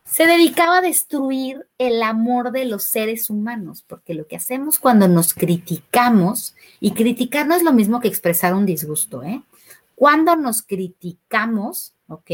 [0.03, 5.07] se dedicaba a destruir el amor de los seres humanos, porque lo que hacemos cuando
[5.07, 9.41] nos criticamos, y criticar no es lo mismo que expresar un disgusto, ¿eh?
[9.95, 12.31] Cuando nos criticamos, ¿ok?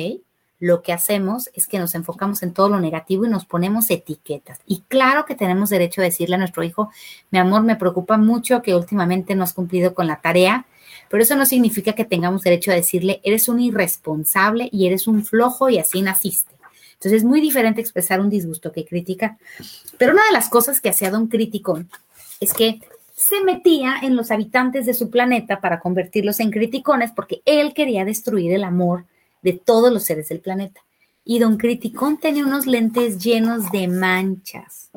[0.61, 4.59] Lo que hacemos es que nos enfocamos en todo lo negativo y nos ponemos etiquetas.
[4.67, 6.91] Y claro que tenemos derecho a decirle a nuestro hijo,
[7.31, 10.67] mi amor, me preocupa mucho que últimamente no has cumplido con la tarea,
[11.09, 15.25] pero eso no significa que tengamos derecho a decirle, eres un irresponsable y eres un
[15.25, 16.53] flojo y así naciste.
[16.93, 19.37] Entonces es muy diferente expresar un disgusto que criticar.
[19.97, 21.89] Pero una de las cosas que hacía Don Criticón
[22.39, 22.79] es que
[23.15, 28.05] se metía en los habitantes de su planeta para convertirlos en criticones porque él quería
[28.05, 29.05] destruir el amor
[29.41, 30.81] de todos los seres del planeta.
[31.23, 34.89] Y don Criticón tenía unos lentes llenos de manchas.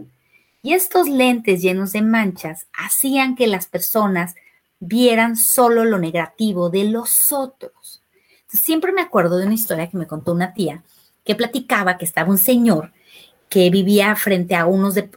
[0.63, 4.35] Y estos lentes llenos de manchas hacían que las personas
[4.81, 8.01] vieran solo lo negativo de los otros.
[8.49, 10.85] siempre me acuerdo de una historia que me contó una tía
[11.25, 12.93] que platicaba que estaba un señor
[13.55, 15.09] que vivía frente a unos, de,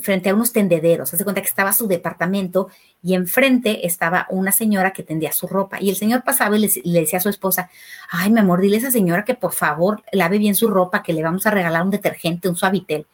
[0.00, 1.12] frente a unos tendederos.
[1.12, 2.70] Hace cuenta que estaba su departamento
[3.02, 5.76] y enfrente estaba una señora que tendía su ropa.
[5.78, 7.68] Y el señor pasaba y le, decía a su esposa,
[8.08, 11.12] ay, mi amor, dile a esa señora que por favor lave bien su ropa, que
[11.12, 13.06] le vamos a regalar un detergente, un suavitel.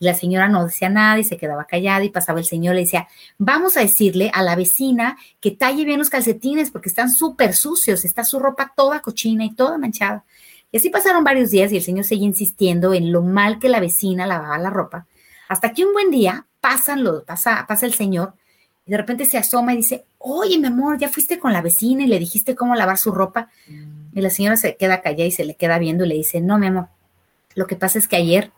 [0.00, 2.78] Y la señora no decía nada y se quedaba callada y pasaba el señor y
[2.78, 3.06] le decía,
[3.38, 8.04] vamos a decirle a la vecina que talle bien los calcetines porque están súper sucios,
[8.04, 10.24] está su ropa toda cochina y toda manchada.
[10.70, 13.80] Y así pasaron varios días y el señor seguía insistiendo en lo mal que la
[13.80, 15.06] vecina lavaba la ropa,
[15.48, 18.34] hasta que un buen día pasan lo, pasa, pasa el señor
[18.88, 22.04] y de repente se asoma y dice, oye, mi amor, ya fuiste con la vecina
[22.04, 23.50] y le dijiste cómo lavar su ropa.
[24.14, 26.58] Y la señora se queda callada y se le queda viendo y le dice, no,
[26.58, 26.88] mi amor,
[27.54, 28.50] lo que pasa es que ayer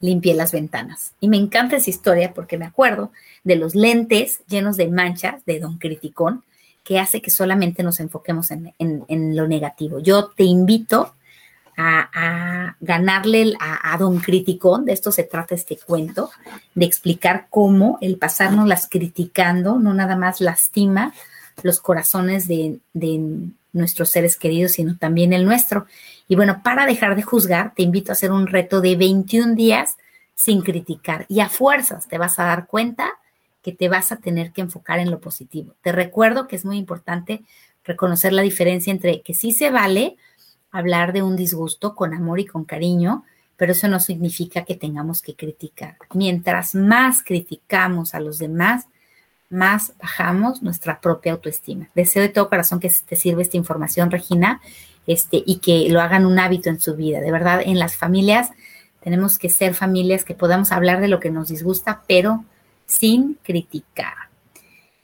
[0.00, 1.12] limpié las ventanas.
[1.20, 3.12] Y me encanta esa historia porque me acuerdo
[3.44, 6.44] de los lentes llenos de manchas de Don Criticón,
[6.82, 9.98] que hace que solamente nos enfoquemos en, en lo negativo.
[9.98, 11.14] Yo te invito
[11.78, 16.30] a, ganarle a, a, don criticón, de esto se trata este cuento,
[16.74, 21.14] de explicar cómo el pasarnos las criticando no nada más lastima
[21.62, 23.20] los corazones de, de
[23.72, 25.86] nuestros seres queridos, sino también el nuestro.
[26.26, 29.96] Y bueno, para dejar de juzgar, te invito a hacer un reto de 21 días
[30.34, 33.10] sin criticar y a fuerzas te vas a dar cuenta
[33.62, 35.74] que te vas a tener que enfocar en lo positivo.
[35.82, 37.42] Te recuerdo que es muy importante
[37.84, 40.16] reconocer la diferencia entre que sí se vale
[40.70, 43.24] hablar de un disgusto con amor y con cariño,
[43.56, 45.96] pero eso no significa que tengamos que criticar.
[46.14, 48.86] Mientras más criticamos a los demás,
[49.50, 51.88] más bajamos nuestra propia autoestima.
[51.94, 54.60] Deseo de todo corazón que te sirva esta información, Regina,
[55.06, 57.20] este, y que lo hagan un hábito en su vida.
[57.20, 58.50] De verdad, en las familias
[59.00, 62.44] tenemos que ser familias que podamos hablar de lo que nos disgusta, pero
[62.86, 64.28] sin criticar.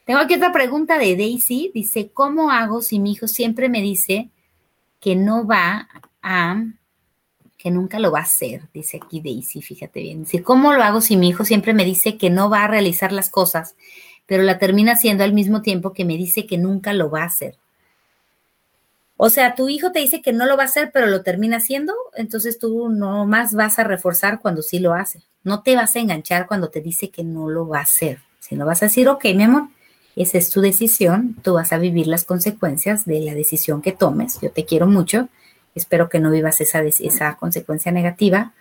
[0.04, 1.70] Tengo aquí otra pregunta de Daisy.
[1.72, 4.28] Dice, ¿cómo hago si mi hijo siempre me dice
[5.04, 5.86] que no va
[6.22, 6.64] a,
[7.58, 8.62] que nunca lo va a hacer?
[8.72, 10.20] Dice aquí Daisy, fíjate bien.
[10.20, 13.12] Dice, ¿cómo lo hago si mi hijo siempre me dice que no va a realizar
[13.12, 13.76] las cosas,
[14.24, 17.26] pero la termina haciendo al mismo tiempo que me dice que nunca lo va a
[17.26, 17.58] hacer?
[19.18, 21.58] O sea, tu hijo te dice que no lo va a hacer, pero lo termina
[21.58, 25.20] haciendo, entonces tú no más vas a reforzar cuando sí lo hace.
[25.42, 28.20] No te vas a enganchar cuando te dice que no lo va a hacer.
[28.40, 29.68] Si no vas a decir, ok, mi amor,
[30.16, 34.38] esa es tu decisión, tú vas a vivir las consecuencias de la decisión que tomes.
[34.40, 35.28] Yo te quiero mucho,
[35.74, 38.52] espero que no vivas esa, esa consecuencia negativa,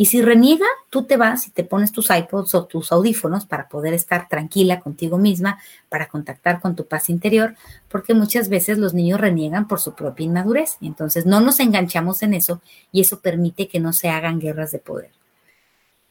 [0.00, 3.68] y si reniega, tú te vas y te pones tus iPods o tus audífonos para
[3.68, 5.58] poder estar tranquila contigo misma,
[5.90, 7.54] para contactar con tu paz interior,
[7.90, 10.78] porque muchas veces los niños reniegan por su propia inmadurez.
[10.80, 14.78] Entonces no nos enganchamos en eso y eso permite que no se hagan guerras de
[14.78, 15.19] poder.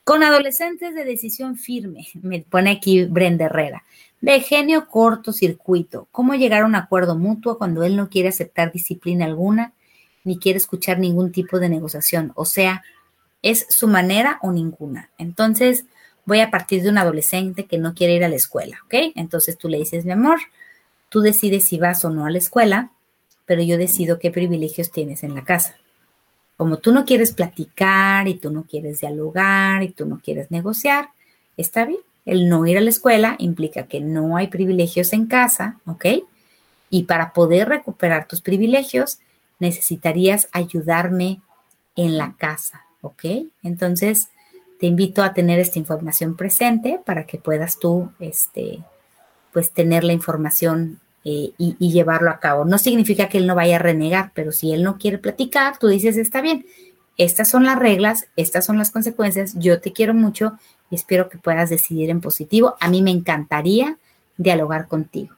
[0.09, 3.83] Con adolescentes de decisión firme, me pone aquí Brenda Herrera,
[4.21, 9.25] de genio cortocircuito, ¿cómo llegar a un acuerdo mutuo cuando él no quiere aceptar disciplina
[9.25, 9.73] alguna
[10.23, 12.31] ni quiere escuchar ningún tipo de negociación?
[12.33, 12.81] O sea,
[13.43, 15.11] es su manera o ninguna.
[15.19, 15.85] Entonces,
[16.25, 19.13] voy a partir de un adolescente que no quiere ir a la escuela, ¿ok?
[19.13, 20.39] Entonces tú le dices, mi amor,
[21.09, 22.89] tú decides si vas o no a la escuela,
[23.45, 25.75] pero yo decido qué privilegios tienes en la casa.
[26.59, 31.11] Como tú no quieres platicar y tú no quieres dialogar y tú no quieres negociar,
[31.55, 32.01] está bien.
[32.25, 36.05] El no ir a la escuela implica que no hay privilegios en casa, ¿ok?
[36.89, 39.19] Y para poder recuperar tus privilegios,
[39.59, 41.39] necesitarías ayudarme
[41.95, 43.23] en la casa, ¿ok?
[43.63, 44.27] Entonces,
[44.81, 48.83] te invito a tener esta información presente para que puedas tú, este,
[49.53, 52.65] pues, tener la información eh, y, llevarlo a cabo.
[52.65, 55.87] No significa que él no vaya a renegar, pero si él no quiere platicar, tú
[55.87, 56.65] dices, está bien,
[57.17, 60.57] estas son las reglas, estas son las consecuencias, yo te quiero mucho
[60.89, 62.75] y espero que puedas decidir en positivo.
[62.79, 63.97] A mí me encantaría
[64.37, 65.35] dialogar contigo.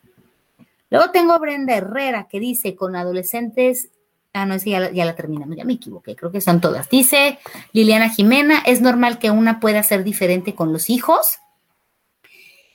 [0.89, 3.89] Luego tengo Brenda Herrera que dice, con adolescentes
[4.33, 6.89] Ah, no, es ya, ya la terminamos, ya me equivoqué, creo que son todas.
[6.89, 7.37] Dice
[7.73, 11.40] Liliana Jimena, ¿es normal que una pueda ser diferente con los hijos?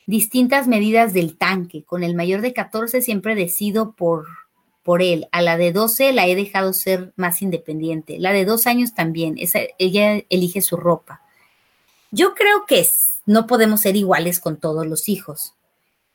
[0.07, 1.85] Distintas medidas del tanque.
[1.85, 4.27] Con el mayor de 14 siempre decido por,
[4.83, 5.27] por él.
[5.33, 8.19] A la de 12 la he dejado ser más independiente.
[8.19, 9.35] La de dos años también.
[9.39, 11.23] Esa, ella elige su ropa.
[12.13, 12.87] Yo creo que
[13.27, 15.55] no podemos ser iguales con todos los hijos.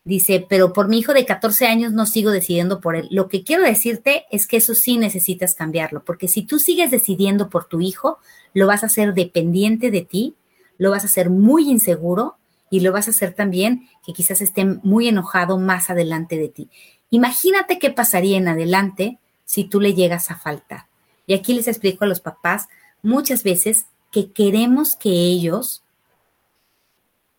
[0.04, 3.08] Dice, pero por mi hijo de 14 años no sigo decidiendo por él.
[3.12, 7.50] Lo que quiero decirte es que eso sí necesitas cambiarlo, porque si tú sigues decidiendo
[7.50, 8.18] por tu hijo,
[8.56, 10.36] lo vas a hacer dependiente de ti,
[10.80, 12.38] lo vas a hacer muy inseguro
[12.72, 16.70] y lo vas a hacer también que quizás esté muy enojado más adelante de ti.
[17.12, 20.86] Imagínate qué pasaría en adelante si tú le llegas a faltar.
[21.28, 22.70] Y aquí les explico a los papás
[23.04, 25.84] muchas veces que queremos que ellos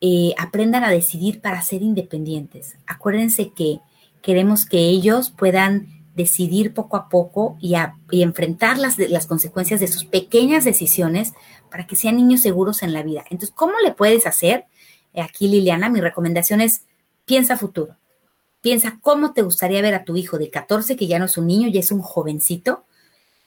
[0.02, 2.76] eh, aprendan a decidir para ser independientes.
[2.86, 3.80] Acuérdense que
[4.20, 7.74] queremos que ellos puedan decidir poco a poco y,
[8.20, 11.32] enfrentar las, las consecuencias de sus pequeñas decisiones
[11.70, 13.24] para que sean niños seguros en la vida.
[13.30, 14.66] Entonces, ¿cómo le puedes hacer?
[15.14, 16.82] Aquí, Liliana, mi recomendación es
[17.24, 17.96] piensa futuro.
[18.60, 21.46] Piensa cómo te gustaría ver a tu hijo de 14, que ya no es un
[21.46, 22.84] niño, ya es un jovencito,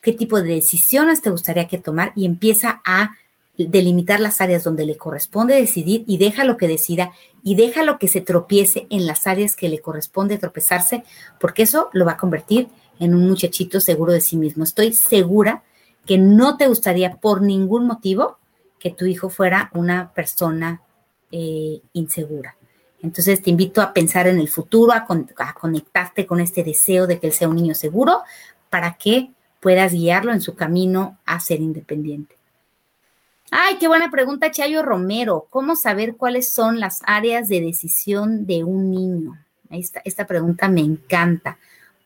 [0.02, 3.16] qué tipo de decisiones te gustaría que tomar y empieza a
[3.56, 7.98] delimitar las áreas donde le corresponde decidir y deja lo que decida y deja lo
[7.98, 11.04] que se tropiece en las áreas que le corresponde tropezarse,
[11.40, 12.68] porque eso lo va a convertir
[13.00, 14.64] en un muchachito seguro de sí mismo.
[14.64, 15.62] Estoy segura
[16.04, 18.38] que no te gustaría por ningún motivo
[18.78, 20.82] que tu hijo fuera una persona
[21.30, 22.56] eh, insegura.
[23.02, 25.06] Entonces te invito a pensar en el futuro, a,
[25.54, 28.22] conectarte con este deseo de que él sea un niño seguro
[28.70, 32.36] para que puedas guiarlo en su camino a ser independiente.
[33.50, 35.46] Ay, qué buena pregunta, Chayo Romero.
[35.50, 39.38] ¿Cómo saber cuáles son las áreas de decisión de un niño?
[39.70, 41.58] Esta, esta pregunta me encanta.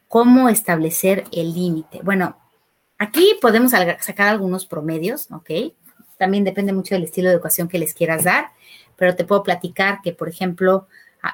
[0.06, 2.00] ¿Cómo establecer el límite?
[2.02, 2.36] Bueno,
[3.00, 5.50] Aquí podemos sacar algunos promedios, ¿ok?
[6.20, 8.50] También depende mucho del estilo de educación que les quieras dar,
[8.94, 10.86] pero te puedo platicar que, por ejemplo,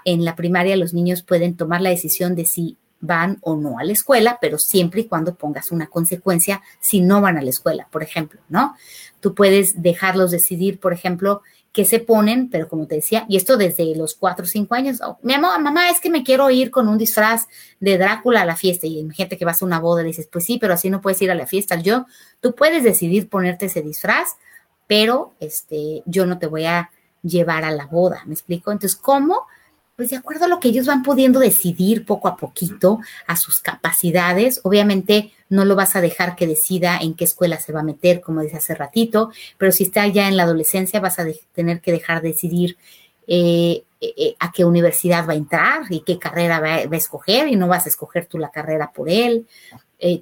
[0.05, 3.85] en la primaria los niños pueden tomar la decisión de si van o no a
[3.85, 7.89] la escuela, pero siempre y cuando pongas una consecuencia si no van a la escuela,
[7.91, 8.77] por ejemplo, ¿no?
[9.19, 13.57] Tú puedes dejarlos decidir, por ejemplo, qué se ponen, pero como te decía, y esto
[13.57, 16.71] desde los cuatro o cinco años, oh, mi amor, mamá, es que me quiero ir
[16.71, 17.49] con un disfraz
[17.81, 20.45] de Drácula a la fiesta, y gente que vas a una boda y dices, pues
[20.45, 21.75] sí, pero así no puedes ir a la fiesta.
[21.75, 22.07] Yo,
[22.41, 24.37] tú puedes decidir ponerte ese disfraz,
[24.87, 26.91] pero este, yo no te voy a
[27.23, 28.73] llevar a la boda, ¿me explico?
[28.73, 29.47] Entonces, ¿cómo?
[29.97, 33.61] pues de acuerdo a lo que ellos van pudiendo decidir poco a poquito, a sus
[33.61, 37.85] capacidades, obviamente no lo vas a dejar que decida en qué escuela se va a
[37.85, 41.81] meter, como dice hace ratito, pero si está ya en la adolescencia vas a tener
[41.81, 42.77] que dejar decidir
[43.27, 47.49] eh, eh, eh, a qué universidad va a entrar y qué carrera va, a escoger
[47.49, 49.47] y no vas a escoger tú la carrera por él.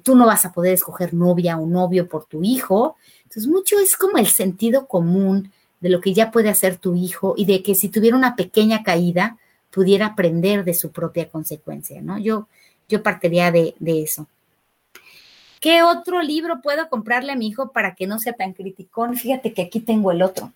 [0.03, 2.95] tú no vas a poder escoger novia o novio por tu hijo.
[3.35, 7.33] Entonces, mucho es como el sentido común de lo que ya puede hacer tu hijo
[7.35, 9.37] y de que si tuviera una pequeña caída,
[9.71, 12.17] pudiera aprender de su propia consecuencia, ¿no?
[12.17, 12.47] Yo,
[12.87, 14.27] yo partiría de, de eso.
[15.59, 19.17] ¿Qué otro libro puedo comprarle a mi hijo para que no sea tan criticón?
[19.17, 20.53] Fíjate que aquí tengo el otro.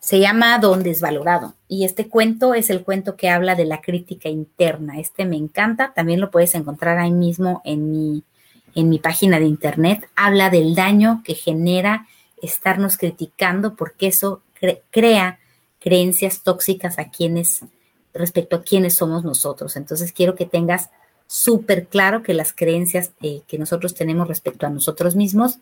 [0.00, 1.54] Se llama Don Desvalorado.
[1.68, 4.98] Y este cuento es el cuento que habla de la crítica interna.
[4.98, 5.92] Este me encanta.
[5.94, 8.24] También lo puedes encontrar ahí mismo en mi,
[8.74, 10.08] en mi página de internet.
[10.16, 12.06] Habla del daño que genera
[12.42, 14.42] estarnos criticando porque eso
[14.90, 15.38] crea
[15.78, 17.64] creencias tóxicas a quienes
[18.12, 19.76] respecto a quiénes somos nosotros.
[19.76, 20.90] Entonces quiero que tengas
[21.26, 25.58] súper claro que las creencias eh, que nosotros tenemos respecto a nosotros mismos,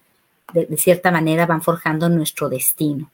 [0.55, 3.11] de, cierta manera, van forjando nuestro destino.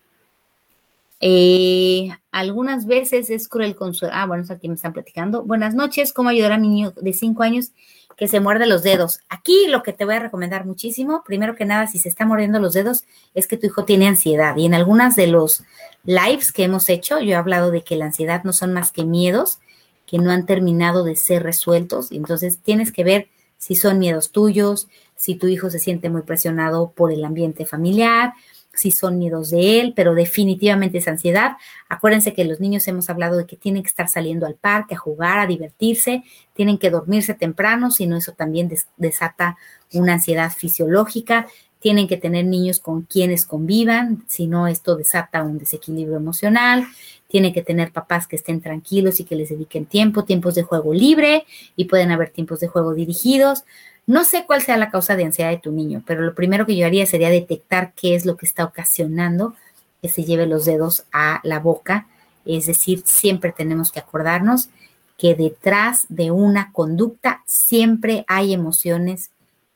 [1.27, 4.07] Eh, algunas veces es cruel con su...
[4.13, 5.43] Ah, bueno, aquí me están platicando.
[5.43, 7.73] Buenas noches, ¿cómo ayudar a mi niño de 5 años
[8.15, 9.21] que se muerde los dedos?
[9.31, 12.61] Aquí lo que te voy a recomendar muchísimo, primero que nada, si se está mordiendo
[12.61, 14.55] los dedos, es que tu hijo tiene ansiedad.
[14.59, 15.65] Y en algunas de los
[16.05, 19.07] lives que hemos hecho, yo he hablado de que la ansiedad no son más que
[19.07, 19.61] miedos
[20.07, 22.13] que no han terminado de ser resueltos.
[22.13, 26.93] Entonces tienes que ver si son miedos tuyos, si tu hijo se siente muy presionado
[26.95, 28.35] por el ambiente familiar,
[28.75, 31.53] si son miedos de él, pero definitivamente es ansiedad.
[31.89, 34.99] Acuérdense que los niños hemos hablado de que tienen que estar saliendo al parque a
[34.99, 39.57] jugar, a divertirse, tienen que dormirse temprano, si no eso también desata
[39.93, 41.47] una ansiedad fisiológica
[41.85, 46.87] tienen que tener niños con quienes convivan, si no esto desata un desequilibrio emocional,
[47.29, 50.95] tienen que tener papás que estén tranquilos y que les dediquen tiempo, tiempos de juego
[50.95, 51.45] libre
[51.77, 53.65] y pueden haber tiempos de juego dirigidos.
[54.07, 56.77] No sé cuál sea la causa de ansiedad de tu niño, pero lo primero que
[56.77, 59.55] yo haría sería detectar qué es lo que está ocasionando
[60.03, 62.07] que se lleve los dedos a la boca.
[62.45, 64.69] Es decir, siempre tenemos que acordarnos
[65.17, 69.31] que detrás de una conducta siempre hay emociones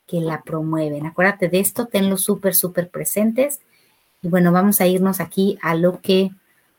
[0.05, 1.07] que la promueven.
[1.07, 3.59] Acuérdate de esto, tenlo súper, súper presentes.
[4.21, 6.29] Y bueno, vamos a irnos aquí a lo que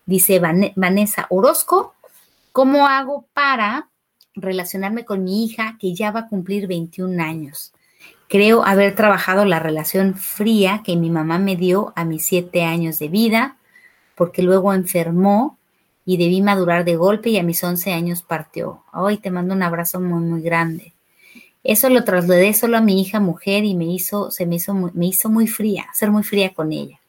[0.07, 1.95] dice Vanessa Orozco.
[2.53, 3.90] ¿Cómo hago para
[4.35, 7.73] relacionarme con mi hija que ya va a cumplir 21 años?
[8.29, 12.99] Creo haber trabajado la relación fría que mi mamá me dio a mis 7 años
[12.99, 13.57] de vida,
[14.15, 15.59] porque luego enfermó
[16.05, 18.85] y debí madurar de golpe y a mis 11 años partió.
[18.93, 20.95] Hoy te mando un abrazo muy, muy grande.
[21.63, 25.07] Eso lo trasladé solo a mi hija mujer y me hizo, se me hizo, me
[25.07, 27.01] hizo muy fría, ser muy fría con ella.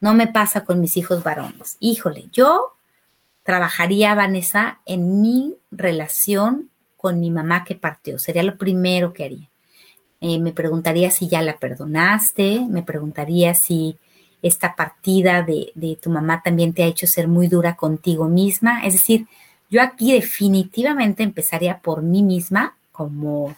[0.00, 1.76] No me pasa con mis hijos varones.
[1.80, 2.74] Híjole, yo
[3.44, 8.18] trabajaría, Vanessa, en mi relación con mi mamá que partió.
[8.18, 9.50] Sería lo primero que haría.
[10.20, 13.98] Eh, me preguntaría si ya la perdonaste, me preguntaría si
[14.40, 18.84] esta partida de, de tu mamá también te ha hecho ser muy dura contigo misma.
[18.84, 19.26] Es decir,
[19.70, 23.54] yo aquí definitivamente empezaría por mí misma como,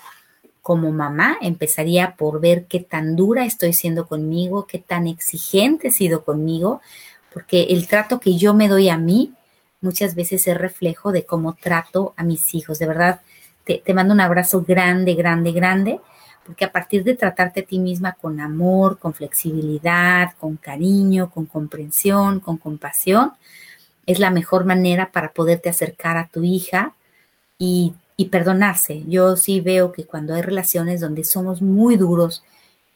[0.62, 5.92] como mamá, empezaría por ver qué tan dura estoy siendo conmigo, qué tan exigente he
[5.92, 6.80] sido conmigo,
[7.32, 9.35] porque el trato que yo me doy a mí
[9.86, 12.78] muchas veces es reflejo de cómo trato a mis hijos.
[12.78, 13.20] De verdad,
[13.64, 16.00] te, te mando un abrazo grande, grande, grande,
[16.44, 21.46] porque a partir de tratarte a ti misma con amor, con flexibilidad, con cariño, con
[21.46, 23.32] comprensión, con compasión,
[24.06, 26.94] es la mejor manera para poderte acercar a tu hija
[27.58, 29.04] y y perdonarse.
[29.06, 32.42] Yo sí veo que cuando hay relaciones donde somos muy duros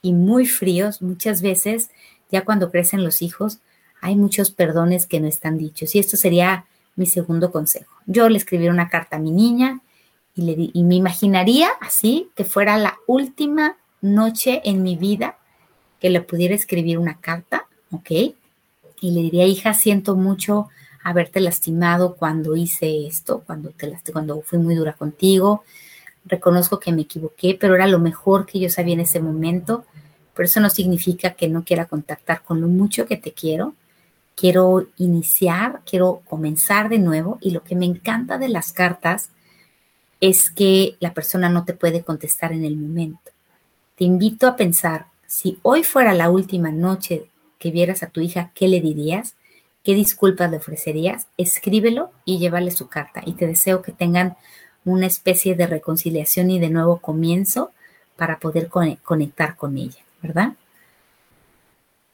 [0.03, 1.91] y muy fríos, muchas veces,
[2.30, 3.59] ya cuando crecen los hijos,
[4.01, 5.95] hay muchos perdones que no están dichos.
[5.95, 6.64] Y esto sería
[6.97, 7.95] mi segundo consejo.
[8.07, 9.80] Yo le escribiría una carta a mi niña
[10.34, 15.36] y, le, y me imaginaría así que fuera la última noche en mi vida
[16.01, 18.11] que le pudiera escribir una carta, ¿ok?
[18.11, 20.68] Y le diría, hija, siento mucho
[21.03, 25.64] haberte lastimado cuando hice esto, cuando, te cuando fui muy dura contigo.
[26.24, 29.84] Reconozco que me equivoqué, pero era lo mejor que yo sabía en ese momento.
[30.34, 33.74] pero eso no significa que no quiera contactar con lo mucho que te quiero.
[34.41, 39.28] Quiero iniciar, quiero comenzar de nuevo y lo que me encanta de las cartas
[40.22, 43.32] es que la persona no te puede contestar en el momento.
[43.97, 47.26] Te invito a pensar, si hoy fuera la última noche
[47.59, 49.34] que vieras a tu hija, ¿qué le dirías?
[49.84, 51.26] ¿Qué disculpas le ofrecerías?
[51.36, 53.20] Escríbelo y llévale su carta.
[53.26, 54.38] Y te deseo que tengan
[54.86, 57.72] una especie de reconciliación y de nuevo comienzo
[58.16, 58.70] para poder
[59.03, 60.55] conectar con ella, ¿verdad?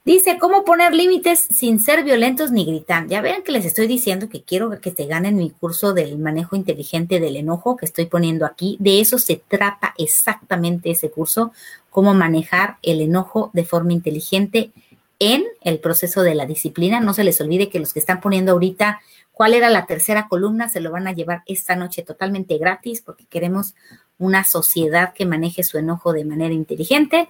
[0.06, 3.08] Dice, ¿cómo poner límites sin ser violentos ni gritar?
[3.08, 6.54] Ya vean que les estoy diciendo que quiero que te ganen mi curso del manejo
[6.54, 8.76] inteligente del enojo que estoy poniendo aquí.
[8.78, 11.50] De eso se trata exactamente ese curso,
[11.90, 14.70] cómo manejar el enojo de forma inteligente
[15.18, 17.00] en el proceso de la disciplina.
[17.00, 19.00] No se les olvide que los que están poniendo ahorita
[19.32, 23.26] cuál era la tercera columna se lo van a llevar esta noche totalmente gratis porque
[23.26, 23.74] queremos
[24.18, 27.28] una sociedad que maneje su enojo de manera inteligente.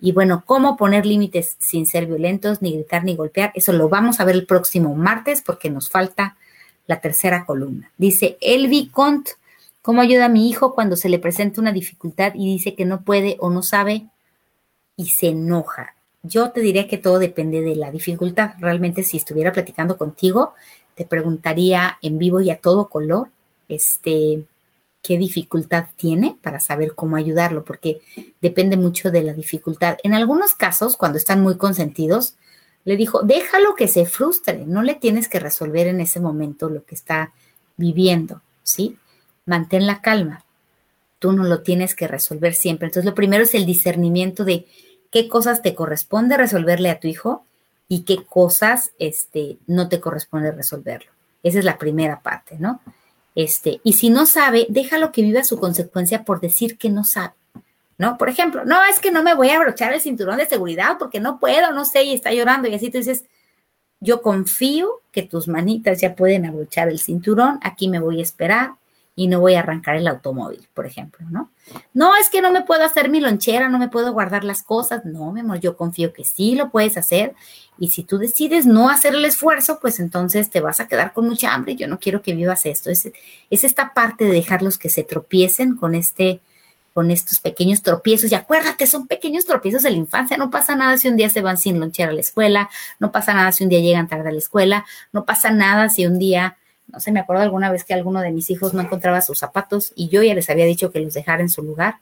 [0.00, 4.18] Y bueno, cómo poner límites sin ser violentos, ni gritar, ni golpear, eso lo vamos
[4.18, 6.36] a ver el próximo martes porque nos falta
[6.86, 7.90] la tercera columna.
[7.98, 9.28] Dice Elvi Cont,
[9.82, 13.02] ¿cómo ayuda a mi hijo cuando se le presenta una dificultad y dice que no
[13.02, 14.06] puede o no sabe
[14.96, 15.94] y se enoja?
[16.22, 18.52] Yo te diría que todo depende de la dificultad.
[18.58, 20.54] Realmente si estuviera platicando contigo,
[20.94, 23.28] te preguntaría en vivo y a todo color,
[23.68, 24.44] este,
[25.02, 28.00] qué dificultad tiene para saber cómo ayudarlo, porque
[28.40, 29.98] depende mucho de la dificultad.
[30.02, 32.36] En algunos casos, cuando están muy consentidos,
[32.84, 36.84] le dijo, déjalo que se frustre, no le tienes que resolver en ese momento lo
[36.84, 37.32] que está
[37.76, 38.96] viviendo, ¿sí?
[39.46, 40.44] Mantén la calma,
[41.18, 42.86] tú no lo tienes que resolver siempre.
[42.86, 44.66] Entonces, lo primero es el discernimiento de
[45.10, 47.44] qué cosas te corresponde resolverle a tu hijo
[47.88, 51.10] y qué cosas este, no te corresponde resolverlo.
[51.42, 52.80] Esa es la primera parte, ¿no?
[53.42, 57.32] Este, y si no sabe, déjalo que viva su consecuencia por decir que no sabe,
[57.96, 58.18] ¿no?
[58.18, 61.20] Por ejemplo, no, es que no me voy a abrochar el cinturón de seguridad porque
[61.20, 63.24] no puedo, no sé, y está llorando, y así tú dices,
[63.98, 68.72] yo confío que tus manitas ya pueden abrochar el cinturón, aquí me voy a esperar
[69.20, 71.50] y no voy a arrancar el automóvil, por ejemplo, ¿no?
[71.92, 75.04] No, es que no me puedo hacer mi lonchera, no me puedo guardar las cosas,
[75.04, 77.34] no, mi amor, yo confío que sí lo puedes hacer
[77.78, 81.28] y si tú decides no hacer el esfuerzo, pues entonces te vas a quedar con
[81.28, 81.76] mucha hambre.
[81.76, 82.88] Yo no quiero que vivas esto.
[82.88, 83.10] Es,
[83.50, 86.40] es esta parte de dejarlos que se tropiecen con este,
[86.94, 88.32] con estos pequeños tropiezos.
[88.32, 90.38] Y acuérdate, son pequeños tropiezos de la infancia.
[90.38, 92.70] No pasa nada si un día se van sin lonchera a la escuela.
[92.98, 94.86] No pasa nada si un día llegan tarde a la escuela.
[95.12, 96.56] No pasa nada si un día,
[96.92, 99.92] no sé, me acuerdo alguna vez que alguno de mis hijos no encontraba sus zapatos
[99.94, 101.96] y yo ya les había dicho que los dejara en su lugar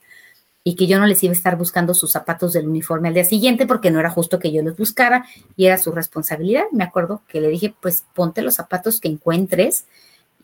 [0.63, 3.23] y que yo no les iba a estar buscando sus zapatos del uniforme al día
[3.23, 5.25] siguiente porque no era justo que yo los buscara
[5.55, 6.65] y era su responsabilidad.
[6.71, 9.85] Me acuerdo que le dije, pues ponte los zapatos que encuentres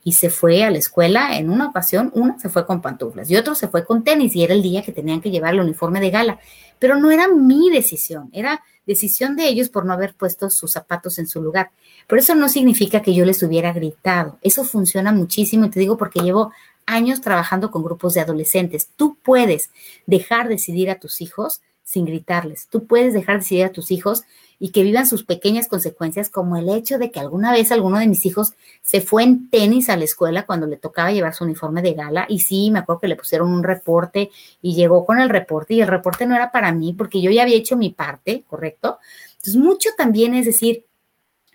[0.07, 3.35] y se fue a la escuela en una ocasión, una se fue con pantuflas y
[3.35, 5.99] otro se fue con tenis y era el día que tenían que llevar el uniforme
[5.99, 6.39] de gala,
[6.77, 11.17] pero no era mi decisión, era decisión de ellos por no haber puesto sus zapatos
[11.17, 11.71] en su lugar.
[12.05, 15.97] Pero eso no significa que yo les hubiera gritado, eso funciona muchísimo y te digo
[15.97, 16.51] porque llevo
[16.85, 18.89] años trabajando con grupos de adolescentes.
[18.95, 19.71] Tú puedes
[20.05, 22.67] dejar decidir a tus hijos sin gritarles.
[22.67, 24.23] Tú puedes dejar decidir a tus hijos
[24.57, 28.07] y que vivan sus pequeñas consecuencias, como el hecho de que alguna vez alguno de
[28.07, 31.81] mis hijos se fue en tenis a la escuela cuando le tocaba llevar su uniforme
[31.81, 32.25] de gala.
[32.27, 34.31] Y sí, me acuerdo que le pusieron un reporte
[34.61, 37.43] y llegó con el reporte y el reporte no era para mí porque yo ya
[37.43, 38.97] había hecho mi parte, ¿correcto?
[39.33, 40.85] Entonces, mucho también es decir,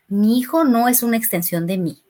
[0.06, 2.02] mi hijo no es una extensión de mí.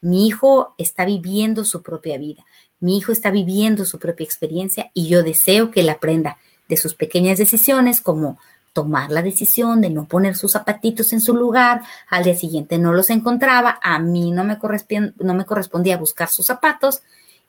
[0.00, 2.44] Mi hijo está viviendo su propia vida,
[2.78, 6.36] mi hijo está viviendo su propia experiencia y yo deseo que él aprenda
[6.68, 8.38] de sus pequeñas decisiones como
[8.72, 12.92] tomar la decisión de no poner sus zapatitos en su lugar, al día siguiente no
[12.92, 14.58] los encontraba, a mí no me,
[15.18, 17.02] no me correspondía buscar sus zapatos.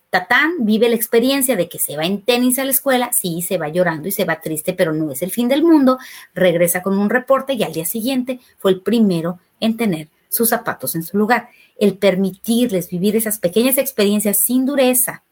[0.09, 3.57] Tatán vive la experiencia de que se va en tenis a la escuela, sí, se
[3.57, 5.99] va llorando y se va triste, pero no es el fin del mundo,
[6.33, 10.95] regresa con un reporte y al día siguiente fue el primero en tener sus zapatos
[10.95, 15.23] en su lugar el permitirles vivir esas pequeñas experiencias sin dureza.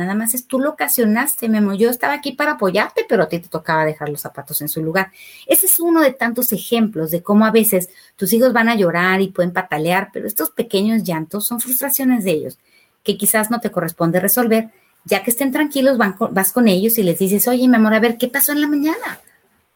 [0.00, 1.74] Nada más es tú lo ocasionaste, Memo.
[1.74, 4.82] Yo estaba aquí para apoyarte, pero a ti te tocaba dejar los zapatos en su
[4.82, 5.12] lugar.
[5.46, 9.20] Ese es uno de tantos ejemplos de cómo a veces tus hijos van a llorar
[9.20, 12.58] y pueden patalear, pero estos pequeños llantos son frustraciones de ellos
[13.02, 14.70] que quizás no te corresponde resolver.
[15.04, 18.16] Ya que estén tranquilos, vas con ellos y les dices, oye, mi amor, a ver,
[18.16, 19.20] ¿qué pasó en la mañana?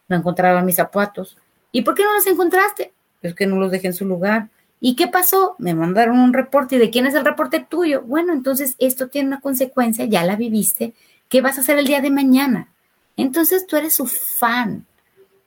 [0.08, 1.36] No encontraba mis zapatos.
[1.70, 2.94] ¿Y por qué no los encontraste?
[3.20, 4.48] Es que no los dejé en su lugar.
[4.86, 5.56] ¿Y qué pasó?
[5.56, 6.76] Me mandaron un reporte.
[6.76, 8.02] ¿Y de quién es el reporte tuyo?
[8.02, 10.92] Bueno, entonces esto tiene una consecuencia, ya la viviste.
[11.30, 12.68] ¿Qué vas a hacer el día de mañana?
[13.16, 14.84] Entonces tú eres su fan,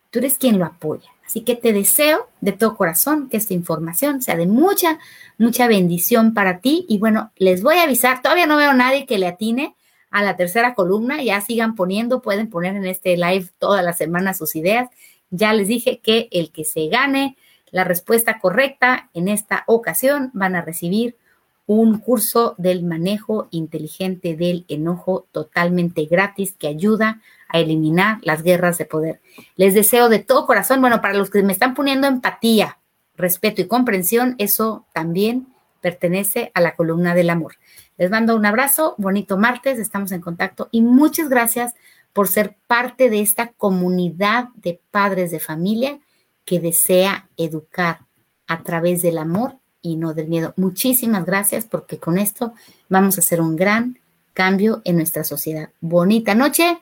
[0.09, 1.11] tú eres quien lo apoya.
[1.23, 4.97] Así que te deseo de todo corazón que esta información sea de mucha,
[5.37, 6.87] mucha bendición para ti.
[6.89, 9.75] Y bueno, les voy a avisar, todavía no veo a nadie que le atine
[10.09, 14.33] a la tercera columna, ya sigan poniendo, pueden poner en este live toda la semana
[14.33, 14.89] sus ideas.
[15.29, 17.37] Ya les dije que el que se gane
[17.71, 21.17] la respuesta correcta en esta ocasión van a recibir
[21.65, 28.77] un curso del manejo inteligente del enojo totalmente gratis que ayuda a eliminar las guerras
[28.77, 29.21] de poder.
[29.57, 32.79] Les deseo de todo corazón, bueno, para los que me están poniendo empatía,
[33.15, 35.47] respeto y comprensión, eso también
[35.81, 37.55] pertenece a la columna del amor.
[37.97, 41.75] Les mando un abrazo, bonito martes, estamos en contacto y muchas gracias
[42.13, 45.99] por ser parte de esta comunidad de padres de familia
[46.47, 48.05] que desea educar
[48.47, 50.53] a través del amor y no del miedo.
[50.55, 52.53] Muchísimas gracias porque con esto
[52.87, 53.99] vamos a hacer un gran
[54.33, 55.71] cambio en nuestra sociedad.
[55.81, 56.79] Bonita noche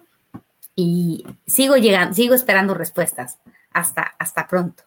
[0.76, 3.40] y sigo llegando, sigo esperando respuestas.
[3.74, 4.84] Hasta, hasta pronto.